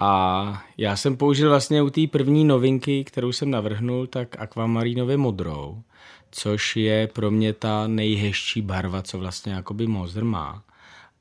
A 0.00 0.62
já 0.76 0.96
jsem 0.96 1.16
použil 1.16 1.48
vlastně 1.48 1.82
u 1.82 1.90
té 1.90 2.06
první 2.06 2.44
novinky, 2.44 3.04
kterou 3.04 3.32
jsem 3.32 3.50
navrhnul, 3.50 4.06
tak 4.06 4.40
akvamarinově 4.40 5.16
modrou, 5.16 5.82
což 6.30 6.76
je 6.76 7.06
pro 7.06 7.30
mě 7.30 7.52
ta 7.52 7.86
nejhezčí 7.86 8.62
barva, 8.62 9.02
co 9.02 9.18
vlastně 9.18 9.52
jakoby 9.52 9.86
Mozer 9.86 10.24
má. 10.24 10.62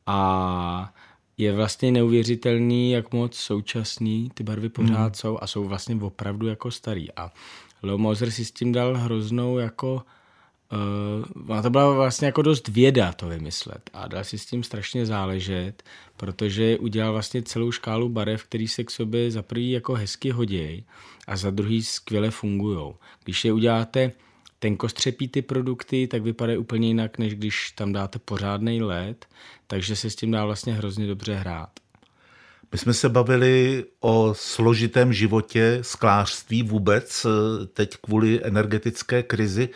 A 0.06 0.94
je 1.38 1.54
vlastně 1.54 1.92
neuvěřitelný, 1.92 2.92
jak 2.92 3.14
moc 3.14 3.36
současný 3.36 4.32
ty 4.34 4.44
barvy 4.44 4.70
pořád 4.70 5.04
hmm. 5.04 5.14
jsou 5.14 5.38
a 5.42 5.48
jsou 5.48 5.64
vlastně 5.64 5.96
opravdu 6.02 6.48
jako 6.48 6.72
starý. 6.72 7.12
A 7.12 7.32
Leo 7.84 7.98
Moser 7.98 8.32
si 8.32 8.46
s 8.46 8.52
tím 8.52 8.72
dal 8.72 8.98
hroznou 8.98 9.58
jako 9.58 10.04
Uh, 11.50 11.62
to 11.62 11.70
byla 11.70 11.94
vlastně 11.94 12.26
jako 12.26 12.42
dost 12.42 12.68
věda 12.68 13.14
to 13.14 13.28
vymyslet 13.28 13.90
a 13.94 14.08
dal 14.08 14.24
si 14.24 14.38
s 14.38 14.46
tím 14.46 14.64
strašně 14.64 15.06
záležet, 15.06 15.84
protože 16.18 16.78
udělal 16.78 17.12
vlastně 17.12 17.42
celou 17.42 17.72
škálu 17.72 18.10
barev, 18.10 18.44
který 18.44 18.68
se 18.68 18.84
k 18.84 18.92
sobě 18.92 19.32
za 19.32 19.42
prvý 19.42 19.72
jako 19.72 19.94
hezky 19.94 20.32
hodějí 20.32 20.86
a 21.28 21.38
za 21.38 21.50
druhý 21.50 21.84
skvěle 21.84 22.32
fungují. 22.32 22.94
Když 23.24 23.46
je 23.46 23.54
uděláte 23.54 24.12
tenkostřepí 24.60 25.28
ty 25.28 25.42
produkty, 25.42 26.08
tak 26.08 26.22
vypadají 26.22 26.58
úplně 26.58 26.88
jinak, 26.88 27.18
než 27.18 27.36
když 27.36 27.72
tam 27.72 27.94
dáte 27.94 28.20
pořádný 28.20 28.82
led, 28.82 29.26
takže 29.68 29.96
se 29.96 30.10
s 30.10 30.16
tím 30.16 30.32
dá 30.32 30.46
vlastně 30.46 30.74
hrozně 30.74 31.08
dobře 31.08 31.36
hrát. 31.36 31.70
My 32.72 32.78
jsme 32.78 32.94
se 32.94 33.10
bavili 33.10 33.86
o 34.00 34.34
složitém 34.38 35.14
životě 35.14 35.80
sklářství 35.82 36.64
vůbec, 36.64 37.26
eh, 37.26 37.66
teď 37.66 37.98
kvůli 37.98 38.40
energetické 38.44 39.24
krizi, 39.24 39.70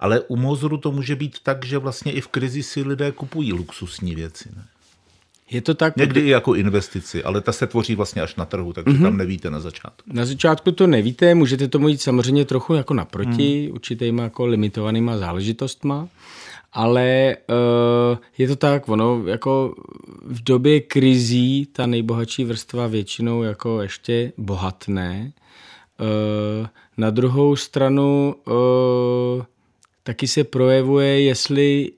ale 0.00 0.20
u 0.20 0.36
Mozru 0.36 0.76
to 0.76 0.92
může 0.92 1.16
být 1.16 1.38
tak, 1.42 1.64
že 1.64 1.78
vlastně 1.78 2.12
i 2.12 2.20
v 2.20 2.28
krizi 2.28 2.62
si 2.62 2.82
lidé 2.82 3.12
kupují 3.12 3.52
luxusní 3.52 4.14
věci. 4.14 4.48
Ne? 4.56 4.64
Je 5.50 5.60
to 5.60 5.74
tak? 5.74 5.96
Někdy 5.96 6.20
i 6.20 6.28
jako 6.28 6.54
investici, 6.54 7.24
ale 7.24 7.40
ta 7.40 7.52
se 7.52 7.66
tvoří 7.66 7.94
vlastně 7.94 8.22
až 8.22 8.36
na 8.36 8.44
trhu, 8.44 8.72
takže 8.72 8.98
mm-hmm. 8.98 9.02
tam 9.02 9.16
nevíte 9.16 9.50
na 9.50 9.60
začátku. 9.60 10.10
Na 10.12 10.26
začátku 10.26 10.72
to 10.72 10.86
nevíte, 10.86 11.34
můžete 11.34 11.68
tomu 11.68 11.88
jít 11.88 12.02
samozřejmě 12.02 12.44
trochu 12.44 12.74
jako 12.74 12.94
naproti, 12.94 13.66
mm. 13.68 13.74
určitýma 13.74 14.22
jako 14.22 14.46
limitovanýma 14.46 15.18
záležitostma, 15.18 16.08
ale 16.72 17.36
uh, 17.48 18.18
je 18.38 18.48
to 18.48 18.56
tak, 18.56 18.88
ono 18.88 19.22
jako 19.26 19.74
v 20.24 20.42
době 20.42 20.80
krizí 20.80 21.66
ta 21.66 21.86
nejbohatší 21.86 22.44
vrstva 22.44 22.86
většinou 22.86 23.42
jako 23.42 23.82
ještě 23.82 24.32
bohatné. 24.36 25.32
Uh, 26.00 26.66
na 26.96 27.10
druhou 27.10 27.56
stranu 27.56 28.34
uh, 28.46 29.44
taky 30.02 30.28
se 30.28 30.44
projevuje, 30.44 31.22
jestli 31.22 31.92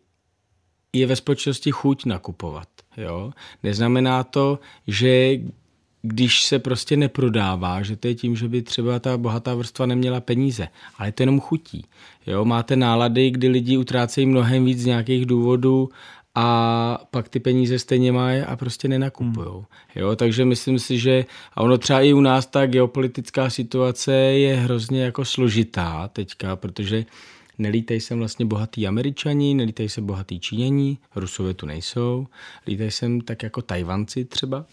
je 0.93 1.07
ve 1.07 1.17
společnosti 1.17 1.71
chuť 1.71 2.05
nakupovat. 2.05 2.69
Jo? 2.97 3.31
Neznamená 3.63 4.25
to, 4.25 4.59
že 4.87 5.39
když 6.03 6.43
se 6.43 6.59
prostě 6.59 6.97
neprodává, 6.97 7.83
že 7.83 7.97
to 7.97 8.09
je 8.09 8.15
tím, 8.15 8.37
že 8.37 8.49
by 8.49 8.63
třeba 8.63 8.99
ta 8.99 9.17
bohatá 9.17 9.55
vrstva 9.55 9.87
neměla 9.87 10.21
peníze, 10.21 10.69
ale 10.99 11.13
to 11.13 11.23
jenom 11.23 11.41
chutí. 11.41 11.85
Jo? 12.27 12.45
Máte 12.45 12.77
nálady, 12.77 13.31
kdy 13.31 13.49
lidi 13.49 13.77
utrácejí 13.77 14.27
mnohem 14.27 14.65
víc 14.65 14.83
z 14.83 14.87
nějakých 14.87 15.27
důvodů 15.27 15.89
a 16.35 17.05
pak 17.11 17.29
ty 17.29 17.41
peníze 17.41 17.79
stejně 17.79 18.13
mají 18.13 18.41
a 18.41 18.57
prostě 18.57 18.89
nenakupují. 18.89 19.47
Hmm. 19.49 19.65
Jo, 19.95 20.17
takže 20.17 20.45
myslím 20.45 20.79
si, 20.79 20.99
že 20.99 21.25
a 21.55 21.63
ono 21.63 21.79
třeba 21.79 22.01
i 22.01 22.13
u 22.13 22.21
nás 22.21 22.47
ta 22.47 22.67
geopolitická 22.67 23.51
situace 23.51 24.15
je 24.15 24.57
hrozně 24.57 25.03
jako 25.03 25.25
složitá 25.25 26.09
teďka, 26.09 26.57
protože 26.57 27.05
nelítají 27.59 28.01
sem 28.01 28.19
vlastně 28.19 28.47
bohatý 28.47 28.87
američani, 28.87 29.55
nelítají 29.55 29.89
sem 29.89 30.07
bohatý 30.07 30.41
číňani, 30.41 30.99
rusové 31.17 31.55
tu 31.55 31.67
nejsou, 31.67 32.27
lítají 32.67 32.91
sem 32.91 33.21
tak 33.21 33.43
jako 33.43 33.63
tajvanci 33.63 34.25
třeba 34.25 34.67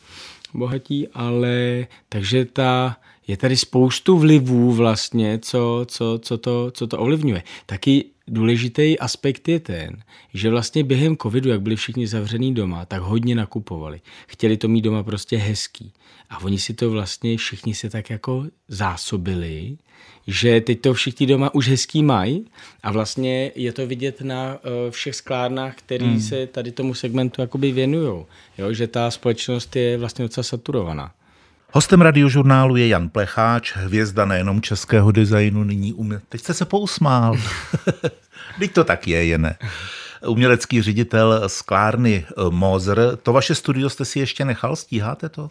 bohatí, 0.53 1.07
ale 1.07 1.87
takže 2.09 2.45
ta, 2.45 2.97
je 3.27 3.37
tady 3.37 3.57
spoustu 3.57 4.17
vlivů 4.17 4.73
vlastně, 4.73 5.39
co, 5.39 5.85
co, 5.87 6.19
co, 6.21 6.37
to, 6.37 6.71
co 6.71 6.87
to 6.87 6.99
ovlivňuje. 6.99 7.43
Taky 7.65 8.05
důležitý 8.27 8.99
aspekt 8.99 9.47
je 9.47 9.59
ten, 9.59 9.97
že 10.33 10.49
vlastně 10.49 10.83
během 10.83 11.17
covidu, 11.17 11.49
jak 11.49 11.61
byli 11.61 11.75
všichni 11.75 12.07
zavřený 12.07 12.53
doma, 12.53 12.85
tak 12.85 13.01
hodně 13.01 13.35
nakupovali. 13.35 14.01
Chtěli 14.27 14.57
to 14.57 14.67
mít 14.67 14.81
doma 14.81 15.03
prostě 15.03 15.37
hezký. 15.37 15.93
A 16.29 16.43
oni 16.43 16.59
si 16.59 16.73
to 16.73 16.91
vlastně 16.91 17.37
všichni 17.37 17.75
se 17.75 17.89
tak 17.89 18.09
jako 18.09 18.45
zásobili, 18.67 19.77
že 20.27 20.61
teď 20.61 20.81
to 20.81 20.93
všichni 20.93 21.27
doma 21.27 21.53
už 21.53 21.67
hezký 21.67 22.03
mají 22.03 22.45
a 22.83 22.91
vlastně 22.91 23.51
je 23.55 23.73
to 23.73 23.87
vidět 23.87 24.21
na 24.21 24.53
uh, 24.53 24.91
všech 24.91 25.15
sklárnách, 25.15 25.75
které 25.75 26.05
hmm. 26.05 26.21
se 26.21 26.47
tady 26.47 26.71
tomu 26.71 26.93
segmentu 26.93 27.41
jakoby 27.41 27.71
věnují. 27.71 28.25
Jo, 28.57 28.73
že 28.73 28.87
ta 28.87 29.11
společnost 29.11 29.75
je 29.75 29.97
vlastně 29.97 30.25
docela 30.25 30.43
saturovaná. 30.43 31.13
Hostem 31.75 32.01
radiožurnálu 32.01 32.75
je 32.75 32.87
Jan 32.87 33.09
Plecháč, 33.09 33.75
hvězda 33.75 34.25
nejenom 34.25 34.61
českého 34.61 35.11
designu, 35.11 35.63
nyní 35.63 35.93
umě... 35.93 36.21
Teď 36.29 36.41
jste 36.41 36.53
se 36.53 36.65
pousmál. 36.65 37.37
Teď 38.59 38.73
to 38.73 38.83
tak 38.83 39.07
je, 39.07 39.25
je 39.25 39.37
ne. 39.37 39.57
Umělecký 40.27 40.81
ředitel 40.81 41.49
sklárny 41.49 42.25
eh, 42.27 42.33
Mozer. 42.49 43.17
To 43.23 43.33
vaše 43.33 43.55
studio 43.55 43.89
jste 43.89 44.05
si 44.05 44.19
ještě 44.19 44.45
nechal? 44.45 44.75
Stíháte 44.75 45.29
to? 45.29 45.49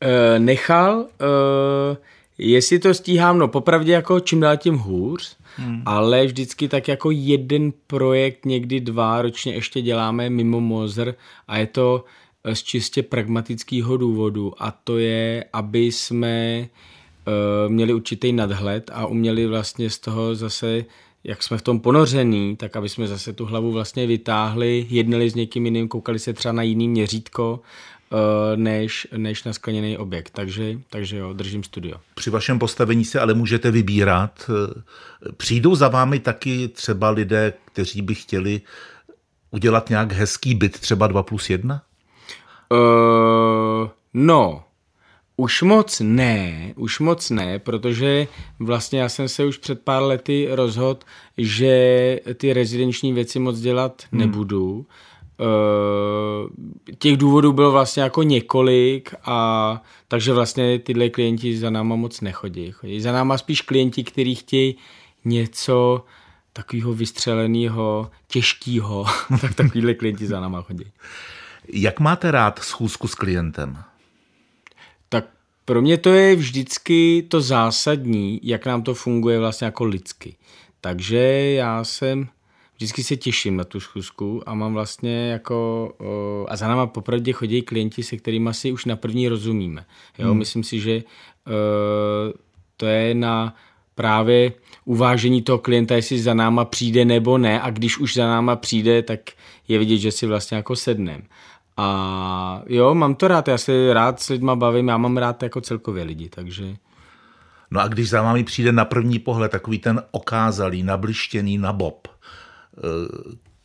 E, 0.00 0.38
nechal. 0.38 1.06
E, 1.20 1.96
jestli 2.38 2.78
to 2.78 2.94
stíhám, 2.94 3.38
no 3.38 3.48
popravdě 3.48 3.92
jako 3.92 4.20
čím 4.20 4.40
dál 4.40 4.56
tím 4.56 4.76
hůř, 4.76 5.36
hmm. 5.56 5.82
ale 5.86 6.26
vždycky 6.26 6.68
tak 6.68 6.88
jako 6.88 7.10
jeden 7.10 7.72
projekt, 7.86 8.44
někdy 8.44 8.80
dva 8.80 9.22
ročně 9.22 9.54
ještě 9.54 9.82
děláme 9.82 10.30
mimo 10.30 10.60
Mozer 10.60 11.14
a 11.48 11.58
je 11.58 11.66
to 11.66 12.04
z 12.52 12.62
čistě 12.62 13.02
pragmatického 13.02 13.96
důvodu 13.96 14.52
a 14.58 14.70
to 14.70 14.98
je, 14.98 15.44
aby 15.52 15.78
jsme 15.78 16.68
uh, 17.26 17.72
měli 17.72 17.94
určitý 17.94 18.32
nadhled 18.32 18.90
a 18.94 19.06
uměli 19.06 19.46
vlastně 19.46 19.90
z 19.90 19.98
toho 19.98 20.34
zase 20.34 20.84
jak 21.24 21.42
jsme 21.42 21.58
v 21.58 21.62
tom 21.62 21.80
ponořený, 21.80 22.56
tak 22.56 22.76
aby 22.76 22.88
jsme 22.88 23.06
zase 23.06 23.32
tu 23.32 23.46
hlavu 23.46 23.72
vlastně 23.72 24.06
vytáhli, 24.06 24.86
jednali 24.90 25.30
s 25.30 25.34
někým 25.34 25.64
jiným, 25.64 25.88
koukali 25.88 26.18
se 26.18 26.32
třeba 26.32 26.52
na 26.52 26.62
jiný 26.62 26.88
měřítko, 26.88 27.60
eh, 28.12 28.56
než, 28.56 29.08
než 29.16 29.44
na 29.44 29.52
skleněný 29.52 29.98
objekt. 29.98 30.30
Takže, 30.30 30.78
takže 30.90 31.16
jo, 31.16 31.32
držím 31.32 31.62
studio. 31.62 31.96
Při 32.14 32.30
vašem 32.30 32.58
postavení 32.58 33.04
se 33.04 33.20
ale 33.20 33.34
můžete 33.34 33.70
vybírat. 33.70 34.50
Přijdou 35.36 35.74
za 35.74 35.88
vámi 35.88 36.18
taky 36.18 36.68
třeba 36.68 37.10
lidé, 37.10 37.52
kteří 37.64 38.02
by 38.02 38.14
chtěli 38.14 38.60
udělat 39.50 39.90
nějak 39.90 40.12
hezký 40.12 40.54
byt, 40.54 40.78
třeba 40.80 41.06
2 41.06 41.22
plus 41.22 41.50
1? 41.50 41.82
Uh, 42.72 43.88
no, 44.14 44.64
už 45.36 45.62
moc 45.62 46.00
ne, 46.00 46.72
už 46.76 47.00
moc 47.00 47.30
ne, 47.30 47.58
protože 47.58 48.26
vlastně 48.58 49.00
já 49.00 49.08
jsem 49.08 49.28
se 49.28 49.44
už 49.44 49.58
před 49.58 49.80
pár 49.80 50.02
lety 50.02 50.48
rozhodl, 50.50 51.00
že 51.38 52.20
ty 52.34 52.52
rezidenční 52.52 53.12
věci 53.12 53.38
moc 53.38 53.60
dělat 53.60 54.02
hmm. 54.12 54.20
nebudu. 54.20 54.86
Uh, 55.40 56.50
těch 56.98 57.16
důvodů 57.16 57.52
bylo 57.52 57.72
vlastně 57.72 58.02
jako 58.02 58.22
několik 58.22 59.14
a 59.24 59.82
takže 60.08 60.32
vlastně 60.32 60.78
tyhle 60.78 61.08
klienti 61.08 61.58
za 61.58 61.70
náma 61.70 61.96
moc 61.96 62.20
nechodí. 62.20 62.70
Chodí 62.70 63.00
za 63.00 63.12
náma 63.12 63.38
spíš 63.38 63.60
klienti, 63.60 64.04
kteří 64.04 64.34
chtějí 64.34 64.76
něco 65.24 66.04
takového 66.52 66.94
vystřeleného, 66.94 68.10
těžkého, 68.28 69.04
tak 69.40 69.54
takovýhle 69.54 69.94
klienti 69.94 70.26
za 70.26 70.40
náma 70.40 70.62
chodí. 70.62 70.84
Jak 71.72 72.00
máte 72.00 72.30
rád 72.30 72.58
schůzku 72.58 73.08
s 73.08 73.14
klientem? 73.14 73.78
Tak 75.08 75.24
pro 75.64 75.82
mě 75.82 75.98
to 75.98 76.12
je 76.12 76.36
vždycky 76.36 77.26
to 77.28 77.40
zásadní, 77.40 78.40
jak 78.42 78.66
nám 78.66 78.82
to 78.82 78.94
funguje 78.94 79.38
vlastně 79.38 79.64
jako 79.64 79.84
lidsky. 79.84 80.36
Takže 80.80 81.18
já 81.50 81.84
jsem 81.84 82.28
vždycky 82.76 83.02
se 83.02 83.16
těším 83.16 83.56
na 83.56 83.64
tu 83.64 83.80
schůzku 83.80 84.48
a 84.48 84.54
mám 84.54 84.72
vlastně 84.72 85.28
jako, 85.28 85.92
a 86.48 86.56
za 86.56 86.68
náma 86.68 86.86
popravdě 86.86 87.32
chodí 87.32 87.62
klienti, 87.62 88.02
se 88.02 88.16
kterými 88.16 88.54
si 88.54 88.72
už 88.72 88.84
na 88.84 88.96
první 88.96 89.28
rozumíme. 89.28 89.84
Jo, 90.18 90.28
hmm. 90.28 90.38
myslím 90.38 90.64
si, 90.64 90.80
že 90.80 91.02
to 92.76 92.86
je 92.86 93.14
na 93.14 93.54
právě 93.94 94.52
uvážení 94.84 95.42
toho 95.42 95.58
klienta, 95.58 95.94
jestli 95.94 96.18
za 96.18 96.34
náma 96.34 96.64
přijde 96.64 97.04
nebo 97.04 97.38
ne 97.38 97.62
a 97.62 97.70
když 97.70 97.98
už 97.98 98.14
za 98.14 98.26
náma 98.26 98.56
přijde, 98.56 99.02
tak 99.02 99.20
je 99.68 99.78
vidět, 99.78 99.98
že 99.98 100.12
si 100.12 100.26
vlastně 100.26 100.56
jako 100.56 100.76
sednem. 100.76 101.22
A 101.76 102.62
jo, 102.66 102.94
mám 102.94 103.14
to 103.14 103.28
rád, 103.28 103.48
já 103.48 103.58
se 103.58 103.94
rád 103.94 104.20
s 104.20 104.28
lidma 104.28 104.56
bavím, 104.56 104.88
já 104.88 104.96
mám 104.96 105.16
rád 105.16 105.42
jako 105.42 105.60
celkově 105.60 106.04
lidi, 106.04 106.28
takže... 106.28 106.74
No 107.70 107.80
a 107.80 107.88
když 107.88 108.08
za 108.10 108.22
vámi 108.22 108.44
přijde 108.44 108.72
na 108.72 108.84
první 108.84 109.18
pohled 109.18 109.52
takový 109.52 109.78
ten 109.78 110.02
okázalý, 110.10 110.82
nablištěný 110.82 111.58
nabob, 111.58 112.08
eh, 112.08 112.80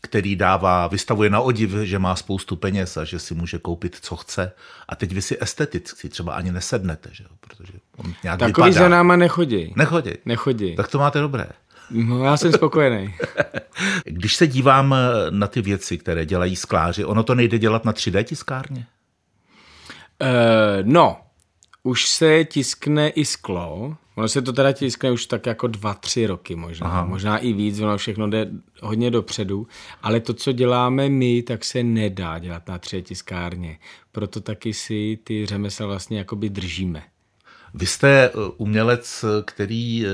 který 0.01 0.35
dává, 0.35 0.87
vystavuje 0.87 1.29
na 1.29 1.41
odiv, 1.41 1.71
že 1.71 1.99
má 1.99 2.15
spoustu 2.15 2.55
peněz 2.55 2.97
a 2.97 3.03
že 3.03 3.19
si 3.19 3.35
může 3.35 3.59
koupit, 3.59 3.97
co 4.01 4.15
chce. 4.15 4.51
A 4.89 4.95
teď 4.95 5.11
vy 5.11 5.21
si 5.21 5.37
esteticky 5.41 6.09
třeba 6.09 6.33
ani 6.33 6.51
nesednete, 6.51 7.09
že 7.13 7.23
jo? 7.23 7.29
protože 7.39 7.73
on 7.97 8.13
nějak 8.23 8.39
Takový 8.39 8.69
vypadá. 8.69 8.83
za 8.85 8.89
náma 8.89 9.15
nechodí. 9.15 9.73
Nechodí? 9.75 10.11
Nechodí. 10.25 10.75
Tak 10.75 10.87
to 10.87 10.99
máte 10.99 11.19
dobré. 11.19 11.47
No, 11.91 12.23
já 12.23 12.37
jsem 12.37 12.53
spokojený. 12.53 13.13
Když 14.05 14.35
se 14.35 14.47
dívám 14.47 14.93
eh, 14.93 14.97
na 15.29 15.47
ty 15.47 15.61
věci, 15.61 15.97
které 15.97 16.25
dělají 16.25 16.55
skláři, 16.55 17.05
ono 17.05 17.23
to 17.23 17.35
nejde 17.35 17.59
dělat 17.59 17.85
na 17.85 17.93
3D 17.93 18.23
tiskárně? 18.23 18.85
Uh, 20.21 20.27
no, 20.83 21.17
už 21.83 22.09
se 22.09 22.45
tiskne 22.45 23.09
i 23.09 23.25
sklo. 23.25 23.97
Ono 24.15 24.27
se 24.27 24.41
to 24.41 24.53
teda 24.53 24.71
tiskne 24.71 25.11
už 25.11 25.25
tak 25.25 25.45
jako 25.45 25.67
dva, 25.67 25.93
tři 25.93 26.27
roky 26.27 26.55
možná. 26.55 26.87
Aha. 26.87 27.05
Možná 27.05 27.37
i 27.37 27.53
víc, 27.53 27.79
ono 27.79 27.97
všechno 27.97 28.29
jde 28.29 28.49
hodně 28.81 29.11
dopředu. 29.11 29.67
Ale 30.01 30.19
to, 30.19 30.33
co 30.33 30.51
děláme 30.51 31.09
my, 31.09 31.43
tak 31.43 31.65
se 31.65 31.83
nedá 31.83 32.39
dělat 32.39 32.67
na 32.67 32.79
3D 32.79 33.03
tiskárně. 33.03 33.79
Proto 34.11 34.41
taky 34.41 34.73
si 34.73 35.19
ty 35.23 35.45
řemesla 35.45 35.85
vlastně 35.85 36.17
jakoby 36.17 36.49
držíme. 36.49 37.03
Vy 37.73 37.85
jste 37.85 38.09
eh, 38.09 38.31
umělec, 38.57 39.25
který 39.45 40.05
eh, 40.05 40.09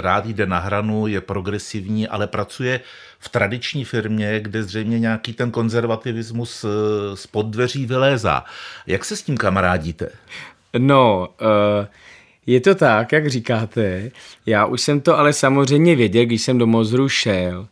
rád 0.00 0.26
jde 0.26 0.46
na 0.46 0.58
hranu, 0.58 1.06
je 1.06 1.20
progresivní, 1.20 2.08
ale 2.08 2.26
pracuje 2.26 2.80
v 3.18 3.28
tradiční 3.28 3.84
firmě, 3.84 4.40
kde 4.40 4.62
zřejmě 4.62 4.98
nějaký 4.98 5.32
ten 5.32 5.50
konzervativismus 5.50 6.64
eh, 6.64 7.42
dveří 7.42 7.86
vylézá. 7.86 8.44
Jak 8.86 9.04
se 9.04 9.16
s 9.16 9.22
tím 9.22 9.36
kamarádíte? 9.36 10.08
No, 10.78 11.28
je 12.46 12.60
to 12.60 12.74
tak, 12.74 13.12
jak 13.12 13.30
říkáte. 13.30 14.10
Já 14.46 14.66
už 14.66 14.80
jsem 14.80 15.00
to 15.00 15.18
ale 15.18 15.32
samozřejmě 15.32 15.96
věděl, 15.96 16.26
když 16.26 16.42
jsem 16.42 16.58
do 16.58 16.66
Mozru 16.66 17.08
šel. 17.08 17.68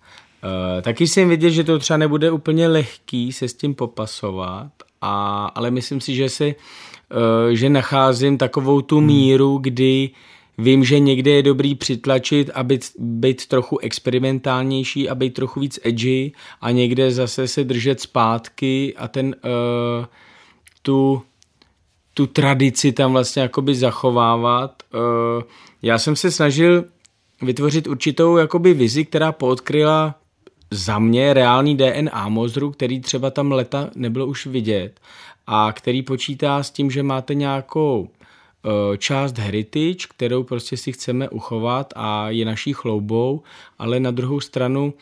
Taky 0.83 1.07
jsem 1.07 1.29
věděl, 1.29 1.51
že 1.51 1.65
to 1.65 1.79
třeba 1.79 1.97
nebude 1.97 2.31
úplně 2.31 2.69
lehký 2.69 3.33
se 3.33 3.49
s 3.49 3.55
tím 3.55 3.75
popasovat, 3.75 4.73
a, 5.01 5.47
ale 5.55 5.71
myslím 5.71 6.01
si, 6.01 6.15
že 6.15 6.29
Eh, 6.29 6.55
že 7.53 7.69
nacházím 7.69 8.39
takovou 8.39 8.81
tu 8.81 8.99
hmm. 8.99 9.07
míru, 9.07 9.59
kdy 9.59 10.11
vím, 10.59 10.85
že 10.85 10.99
někde 10.99 11.31
je 11.31 11.43
dobrý 11.43 11.75
přitlačit 11.75 12.51
a 12.55 12.63
být, 12.63 12.93
být 12.99 13.47
trochu 13.47 13.79
experimentálnější 13.79 15.09
a 15.09 15.15
být 15.15 15.35
trochu 15.35 15.61
víc 15.61 15.79
edgy 15.83 16.33
a 16.61 16.71
někde 16.71 17.11
zase 17.11 17.49
se 17.49 17.65
držet 17.65 18.01
zpátky 18.01 18.95
a 18.97 19.09
ten 19.09 19.27
uh, 19.27 20.07
tu, 20.83 21.23
tu 22.15 22.27
tradici 22.27 22.93
tam 22.93 23.13
vlastně 23.13 23.43
jakoby 23.43 23.75
zachovávat. 23.75 24.83
Uh, 24.95 25.43
já 25.83 25.99
jsem 25.99 26.17
se 26.17 26.31
snažil 26.31 26.85
vytvořit 27.43 27.87
určitou 27.87 28.37
jakoby 28.37 28.75
vizi, 28.75 29.05
která 29.05 29.33
podkryla 29.33 30.15
za 30.71 30.99
mě 30.99 31.35
reálný 31.35 31.77
DNA 31.77 32.29
mozru, 32.29 32.71
který 32.71 33.01
třeba 33.01 33.31
tam 33.31 33.53
leta 33.53 33.91
nebylo 33.95 34.27
už 34.27 34.47
vidět 34.47 35.01
a 35.47 35.73
který 35.73 36.03
počítá 36.03 36.63
s 36.63 36.71
tím, 36.71 36.91
že 36.91 37.03
máte 37.03 37.35
nějakou 37.35 38.09
e, 38.09 38.99
část 38.99 39.39
heritage, 39.39 40.07
kterou 40.09 40.43
prostě 40.43 40.77
si 40.77 40.93
chceme 40.93 41.29
uchovat 41.29 41.93
a 41.97 42.31
je 42.31 42.45
naší 42.45 42.73
chloubou, 42.73 43.43
ale 43.79 44.01
na 44.01 44.11
druhou 44.11 44.41
stranu 44.41 44.95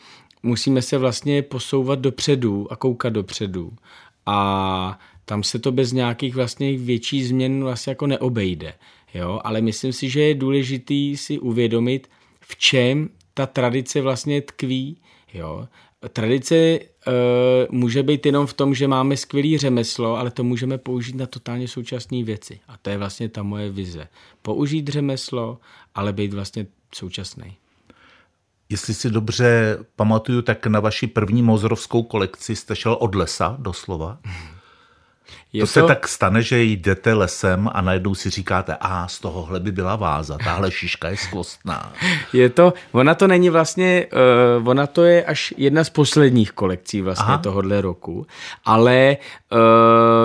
musíme 0.43 0.81
se 0.81 0.97
vlastně 0.97 1.41
posouvat 1.41 1.99
dopředu 1.99 2.67
a 2.71 2.75
koukat 2.75 3.13
dopředu. 3.13 3.71
A 4.25 4.99
tam 5.25 5.43
se 5.43 5.59
to 5.59 5.71
bez 5.71 5.91
nějakých 5.91 6.35
vlastně 6.35 6.77
větších 6.77 7.27
změn 7.27 7.63
vlastně 7.63 7.91
jako 7.91 8.07
neobejde. 8.07 8.73
Jo? 9.13 9.41
Ale 9.43 9.61
myslím 9.61 9.93
si, 9.93 10.09
že 10.09 10.21
je 10.21 10.35
důležitý 10.35 11.17
si 11.17 11.39
uvědomit, 11.39 12.09
v 12.39 12.55
čem 12.55 13.09
ta 13.33 13.45
tradice 13.45 14.01
vlastně 14.01 14.41
tkví. 14.41 14.97
Jo? 15.33 15.67
Tradice 16.13 16.79
uh, 17.07 17.13
může 17.69 18.03
být 18.03 18.25
jenom 18.25 18.47
v 18.47 18.53
tom, 18.53 18.75
že 18.75 18.87
máme 18.87 19.17
skvělý 19.17 19.57
řemeslo, 19.57 20.17
ale 20.17 20.31
to 20.31 20.43
můžeme 20.43 20.77
použít 20.77 21.15
na 21.15 21.25
totálně 21.25 21.67
současné 21.67 22.23
věci. 22.23 22.59
A 22.67 22.77
to 22.77 22.89
je 22.89 22.97
vlastně 22.97 23.29
ta 23.29 23.43
moje 23.43 23.69
vize. 23.69 24.07
Použít 24.41 24.87
řemeslo, 24.87 25.59
ale 25.95 26.13
být 26.13 26.33
vlastně 26.33 26.67
současný. 26.95 27.57
Jestli 28.69 28.93
si 28.93 29.09
dobře 29.09 29.77
pamatuju, 29.95 30.41
tak 30.41 30.67
na 30.67 30.79
vaši 30.79 31.07
první 31.07 31.43
mozrovskou 31.43 32.03
kolekci 32.03 32.55
jste 32.55 32.75
šel 32.75 32.93
od 32.93 33.15
lesa, 33.15 33.55
doslova. 33.59 34.17
Je 35.53 35.61
to, 35.61 35.67
to 35.67 35.71
se 35.71 35.83
tak 35.83 36.07
stane, 36.07 36.41
že 36.41 36.63
jdete 36.63 37.13
lesem 37.13 37.69
a 37.73 37.81
najednou 37.81 38.15
si 38.15 38.29
říkáte, 38.29 38.77
a 38.79 39.07
z 39.07 39.19
tohohle 39.19 39.59
by 39.59 39.71
byla 39.71 39.95
váza, 39.95 40.37
tahle 40.37 40.71
šiška 40.71 41.09
je 41.09 41.17
skvostná. 41.17 41.93
Je 42.33 42.49
to, 42.49 42.73
ona 42.91 43.15
to 43.15 43.27
není 43.27 43.49
vlastně, 43.49 44.07
uh, 44.59 44.67
ona 44.67 44.87
to 44.87 45.03
je 45.03 45.25
až 45.25 45.53
jedna 45.57 45.83
z 45.83 45.89
posledních 45.89 46.51
kolekcí 46.51 47.01
vlastně 47.01 47.33
Aha. 47.33 47.37
tohohle 47.37 47.81
roku, 47.81 48.27
ale 48.65 49.17
uh, 49.51 49.59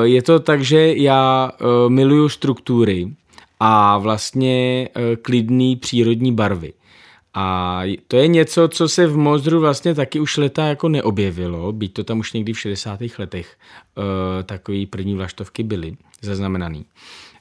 je 0.03 0.23
to 0.23 0.41
tak, 0.41 0.63
že 0.63 0.95
já 0.95 1.51
uh, 1.61 1.91
miluju 1.91 2.29
struktury 2.29 3.09
a 3.61 3.99
vlastně 3.99 4.89
uh, 4.97 5.03
klidný 5.23 5.77
přírodní 5.77 6.33
barvy. 6.33 6.73
A 7.35 7.83
to 8.09 8.17
je 8.17 8.29
něco, 8.29 8.69
co 8.69 8.89
se 8.89 9.07
v 9.07 9.17
Mozdru 9.17 9.61
vlastně 9.61 9.95
taky 9.95 10.21
už 10.21 10.37
leta 10.37 10.67
jako 10.67 10.89
neobjevilo, 10.89 11.73
byť 11.73 11.93
to 11.93 12.05
tam 12.05 12.19
už 12.19 12.33
někdy 12.33 12.53
v 12.53 12.61
60. 12.61 13.01
letech 13.19 13.57
uh, 13.97 14.05
takový 14.43 14.87
první 14.87 15.15
vlaštovky 15.15 15.63
byly 15.63 15.97
zaznamenaný. 16.23 16.85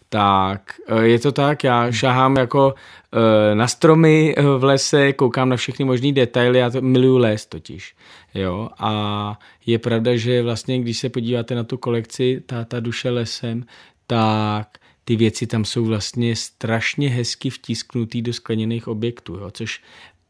Tak 0.10 0.80
uh, 0.92 1.00
je 1.00 1.20
to 1.20 1.32
tak, 1.32 1.64
já 1.64 1.92
šahám 1.92 2.38
jako 2.38 2.74
uh, 2.74 3.56
na 3.58 3.68
stromy 3.68 4.36
v 4.58 4.64
lese, 4.64 5.14
koukám 5.14 5.50
na 5.50 5.56
všechny 5.56 5.86
možné 5.86 6.12
detaily, 6.12 6.60
já 6.60 6.70
to 6.70 6.82
miluju 6.82 7.18
les 7.18 7.46
totiž. 7.46 7.96
Jo? 8.34 8.70
A 8.80 9.40
je 9.66 9.80
pravda, 9.80 10.16
že 10.16 10.44
vlastně, 10.44 10.80
když 10.80 10.98
se 10.98 11.10
podíváte 11.10 11.56
na 11.56 11.64
tu 11.64 11.78
kolekci, 11.78 12.44
ta, 12.46 12.66
ta 12.66 12.80
duše 12.80 13.10
lesem, 13.10 13.66
tak 14.08 14.79
ty 15.10 15.16
věci 15.16 15.48
tam 15.48 15.66
jsou 15.66 15.86
vlastně 15.86 16.36
strašně 16.36 17.10
hezky 17.10 17.50
vtisknutý 17.50 18.22
do 18.22 18.34
skleněných 18.34 18.88
objektů, 18.88 19.36
jo, 19.36 19.52
což 19.52 19.82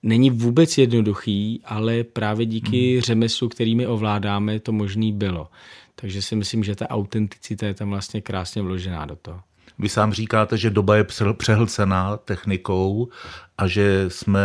není 0.03 0.29
vůbec 0.29 0.77
jednoduchý, 0.77 1.61
ale 1.65 2.03
právě 2.03 2.45
díky 2.45 2.93
hmm. 2.93 3.01
řemeslu, 3.01 3.49
kterými 3.49 3.87
ovládáme, 3.87 4.59
to 4.59 4.71
možný 4.71 5.13
bylo. 5.13 5.49
Takže 5.95 6.21
si 6.21 6.35
myslím, 6.35 6.63
že 6.63 6.75
ta 6.75 6.89
autenticita 6.89 7.67
je 7.67 7.73
tam 7.73 7.89
vlastně 7.89 8.21
krásně 8.21 8.61
vložená 8.61 9.05
do 9.05 9.15
toho. 9.15 9.41
Vy 9.79 9.89
sám 9.89 10.13
říkáte, 10.13 10.57
že 10.57 10.69
doba 10.69 10.95
je 10.95 11.05
přehlcená 11.37 12.17
technikou 12.17 13.09
a 13.57 13.67
že 13.67 14.05
jsme 14.07 14.41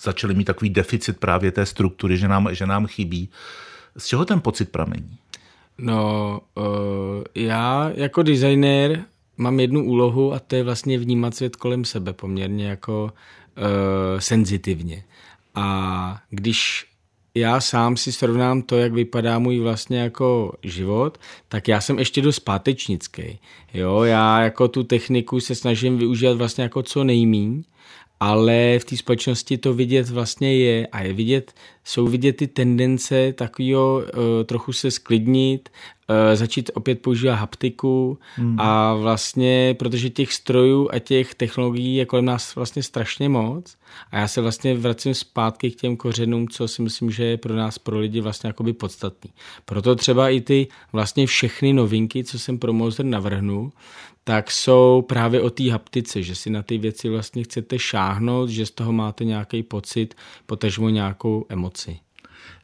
začali 0.00 0.34
mít 0.34 0.44
takový 0.44 0.70
deficit 0.70 1.18
právě 1.18 1.52
té 1.52 1.66
struktury, 1.66 2.16
že 2.18 2.28
nám, 2.28 2.48
že 2.54 2.66
nám 2.66 2.86
chybí. 2.86 3.28
Z 3.96 4.06
čeho 4.06 4.24
ten 4.24 4.40
pocit 4.40 4.72
pramení? 4.72 5.18
No, 5.78 6.40
uh, 6.54 6.64
já 7.34 7.90
jako 7.94 8.22
designér 8.22 9.04
mám 9.36 9.60
jednu 9.60 9.84
úlohu 9.84 10.32
a 10.32 10.38
to 10.38 10.56
je 10.56 10.62
vlastně 10.62 10.98
vnímat 10.98 11.34
svět 11.34 11.56
kolem 11.56 11.84
sebe 11.84 12.12
poměrně 12.12 12.66
jako 12.66 13.04
uh, 13.04 14.20
senzitivně. 14.20 15.04
A 15.54 16.20
když 16.30 16.86
já 17.34 17.60
sám 17.60 17.96
si 17.96 18.12
srovnám 18.12 18.62
to, 18.62 18.76
jak 18.76 18.92
vypadá 18.92 19.38
můj 19.38 19.60
vlastně 19.60 19.98
jako 19.98 20.52
život, 20.62 21.18
tak 21.48 21.68
já 21.68 21.80
jsem 21.80 21.98
ještě 21.98 22.22
dost 22.22 22.38
pátečnický. 22.38 23.38
Jo, 23.74 24.02
já 24.02 24.42
jako 24.42 24.68
tu 24.68 24.82
techniku 24.82 25.40
se 25.40 25.54
snažím 25.54 25.98
využívat 25.98 26.36
vlastně 26.36 26.62
jako 26.62 26.82
co 26.82 27.04
nejmíň 27.04 27.64
ale 28.20 28.78
v 28.78 28.84
té 28.84 28.96
společnosti 28.96 29.58
to 29.58 29.74
vidět 29.74 30.10
vlastně 30.10 30.56
je 30.56 30.86
a 30.86 31.02
je 31.02 31.12
vidět, 31.12 31.54
jsou 31.84 32.06
vidět 32.06 32.32
ty 32.32 32.46
tendence 32.46 33.32
takového 33.32 33.96
uh, 33.96 34.02
trochu 34.44 34.72
se 34.72 34.90
sklidnit, 34.90 35.68
uh, 36.10 36.16
začít 36.34 36.70
opět 36.74 37.02
používat 37.02 37.34
haptiku 37.34 38.18
hmm. 38.34 38.60
a 38.60 38.94
vlastně, 38.94 39.76
protože 39.78 40.10
těch 40.10 40.32
strojů 40.32 40.88
a 40.92 40.98
těch 40.98 41.34
technologií 41.34 41.96
je 41.96 42.06
kolem 42.06 42.24
nás 42.24 42.54
vlastně 42.54 42.82
strašně 42.82 43.28
moc 43.28 43.76
a 44.10 44.18
já 44.18 44.28
se 44.28 44.40
vlastně 44.40 44.74
vracím 44.74 45.14
zpátky 45.14 45.70
k 45.70 45.80
těm 45.80 45.96
kořenům, 45.96 46.48
co 46.48 46.68
si 46.68 46.82
myslím, 46.82 47.10
že 47.10 47.24
je 47.24 47.36
pro 47.36 47.56
nás, 47.56 47.78
pro 47.78 47.98
lidi 47.98 48.20
vlastně 48.20 48.48
jakoby 48.48 48.72
podstatný. 48.72 49.30
Proto 49.64 49.96
třeba 49.96 50.30
i 50.30 50.40
ty 50.40 50.68
vlastně 50.92 51.26
všechny 51.26 51.72
novinky, 51.72 52.24
co 52.24 52.38
jsem 52.38 52.58
pro 52.58 52.72
Mozer 52.72 53.06
navrhnul, 53.06 53.72
tak 54.28 54.50
jsou 54.50 55.04
právě 55.08 55.40
o 55.40 55.50
té 55.50 55.70
haptice, 55.70 56.22
že 56.22 56.34
si 56.34 56.50
na 56.50 56.62
ty 56.62 56.78
věci 56.78 57.08
vlastně 57.08 57.44
chcete 57.44 57.78
šáhnout, 57.78 58.48
že 58.48 58.66
z 58.66 58.70
toho 58.70 58.92
máte 58.92 59.24
nějaký 59.24 59.62
pocit, 59.62 60.14
potažmo 60.46 60.88
nějakou 60.88 61.46
emoci. 61.48 61.98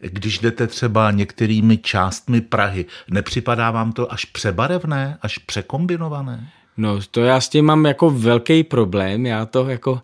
Když 0.00 0.38
jdete 0.38 0.66
třeba 0.66 1.10
některými 1.10 1.78
částmi 1.78 2.40
Prahy, 2.40 2.86
nepřipadá 3.10 3.70
vám 3.70 3.92
to 3.92 4.12
až 4.12 4.24
přebarevné, 4.24 5.18
až 5.22 5.38
překombinované? 5.38 6.50
No 6.76 6.98
to 7.10 7.20
já 7.20 7.40
s 7.40 7.48
tím 7.48 7.64
mám 7.64 7.84
jako 7.84 8.10
velký 8.10 8.64
problém, 8.64 9.26
já 9.26 9.46
to 9.46 9.68
jako 9.68 10.02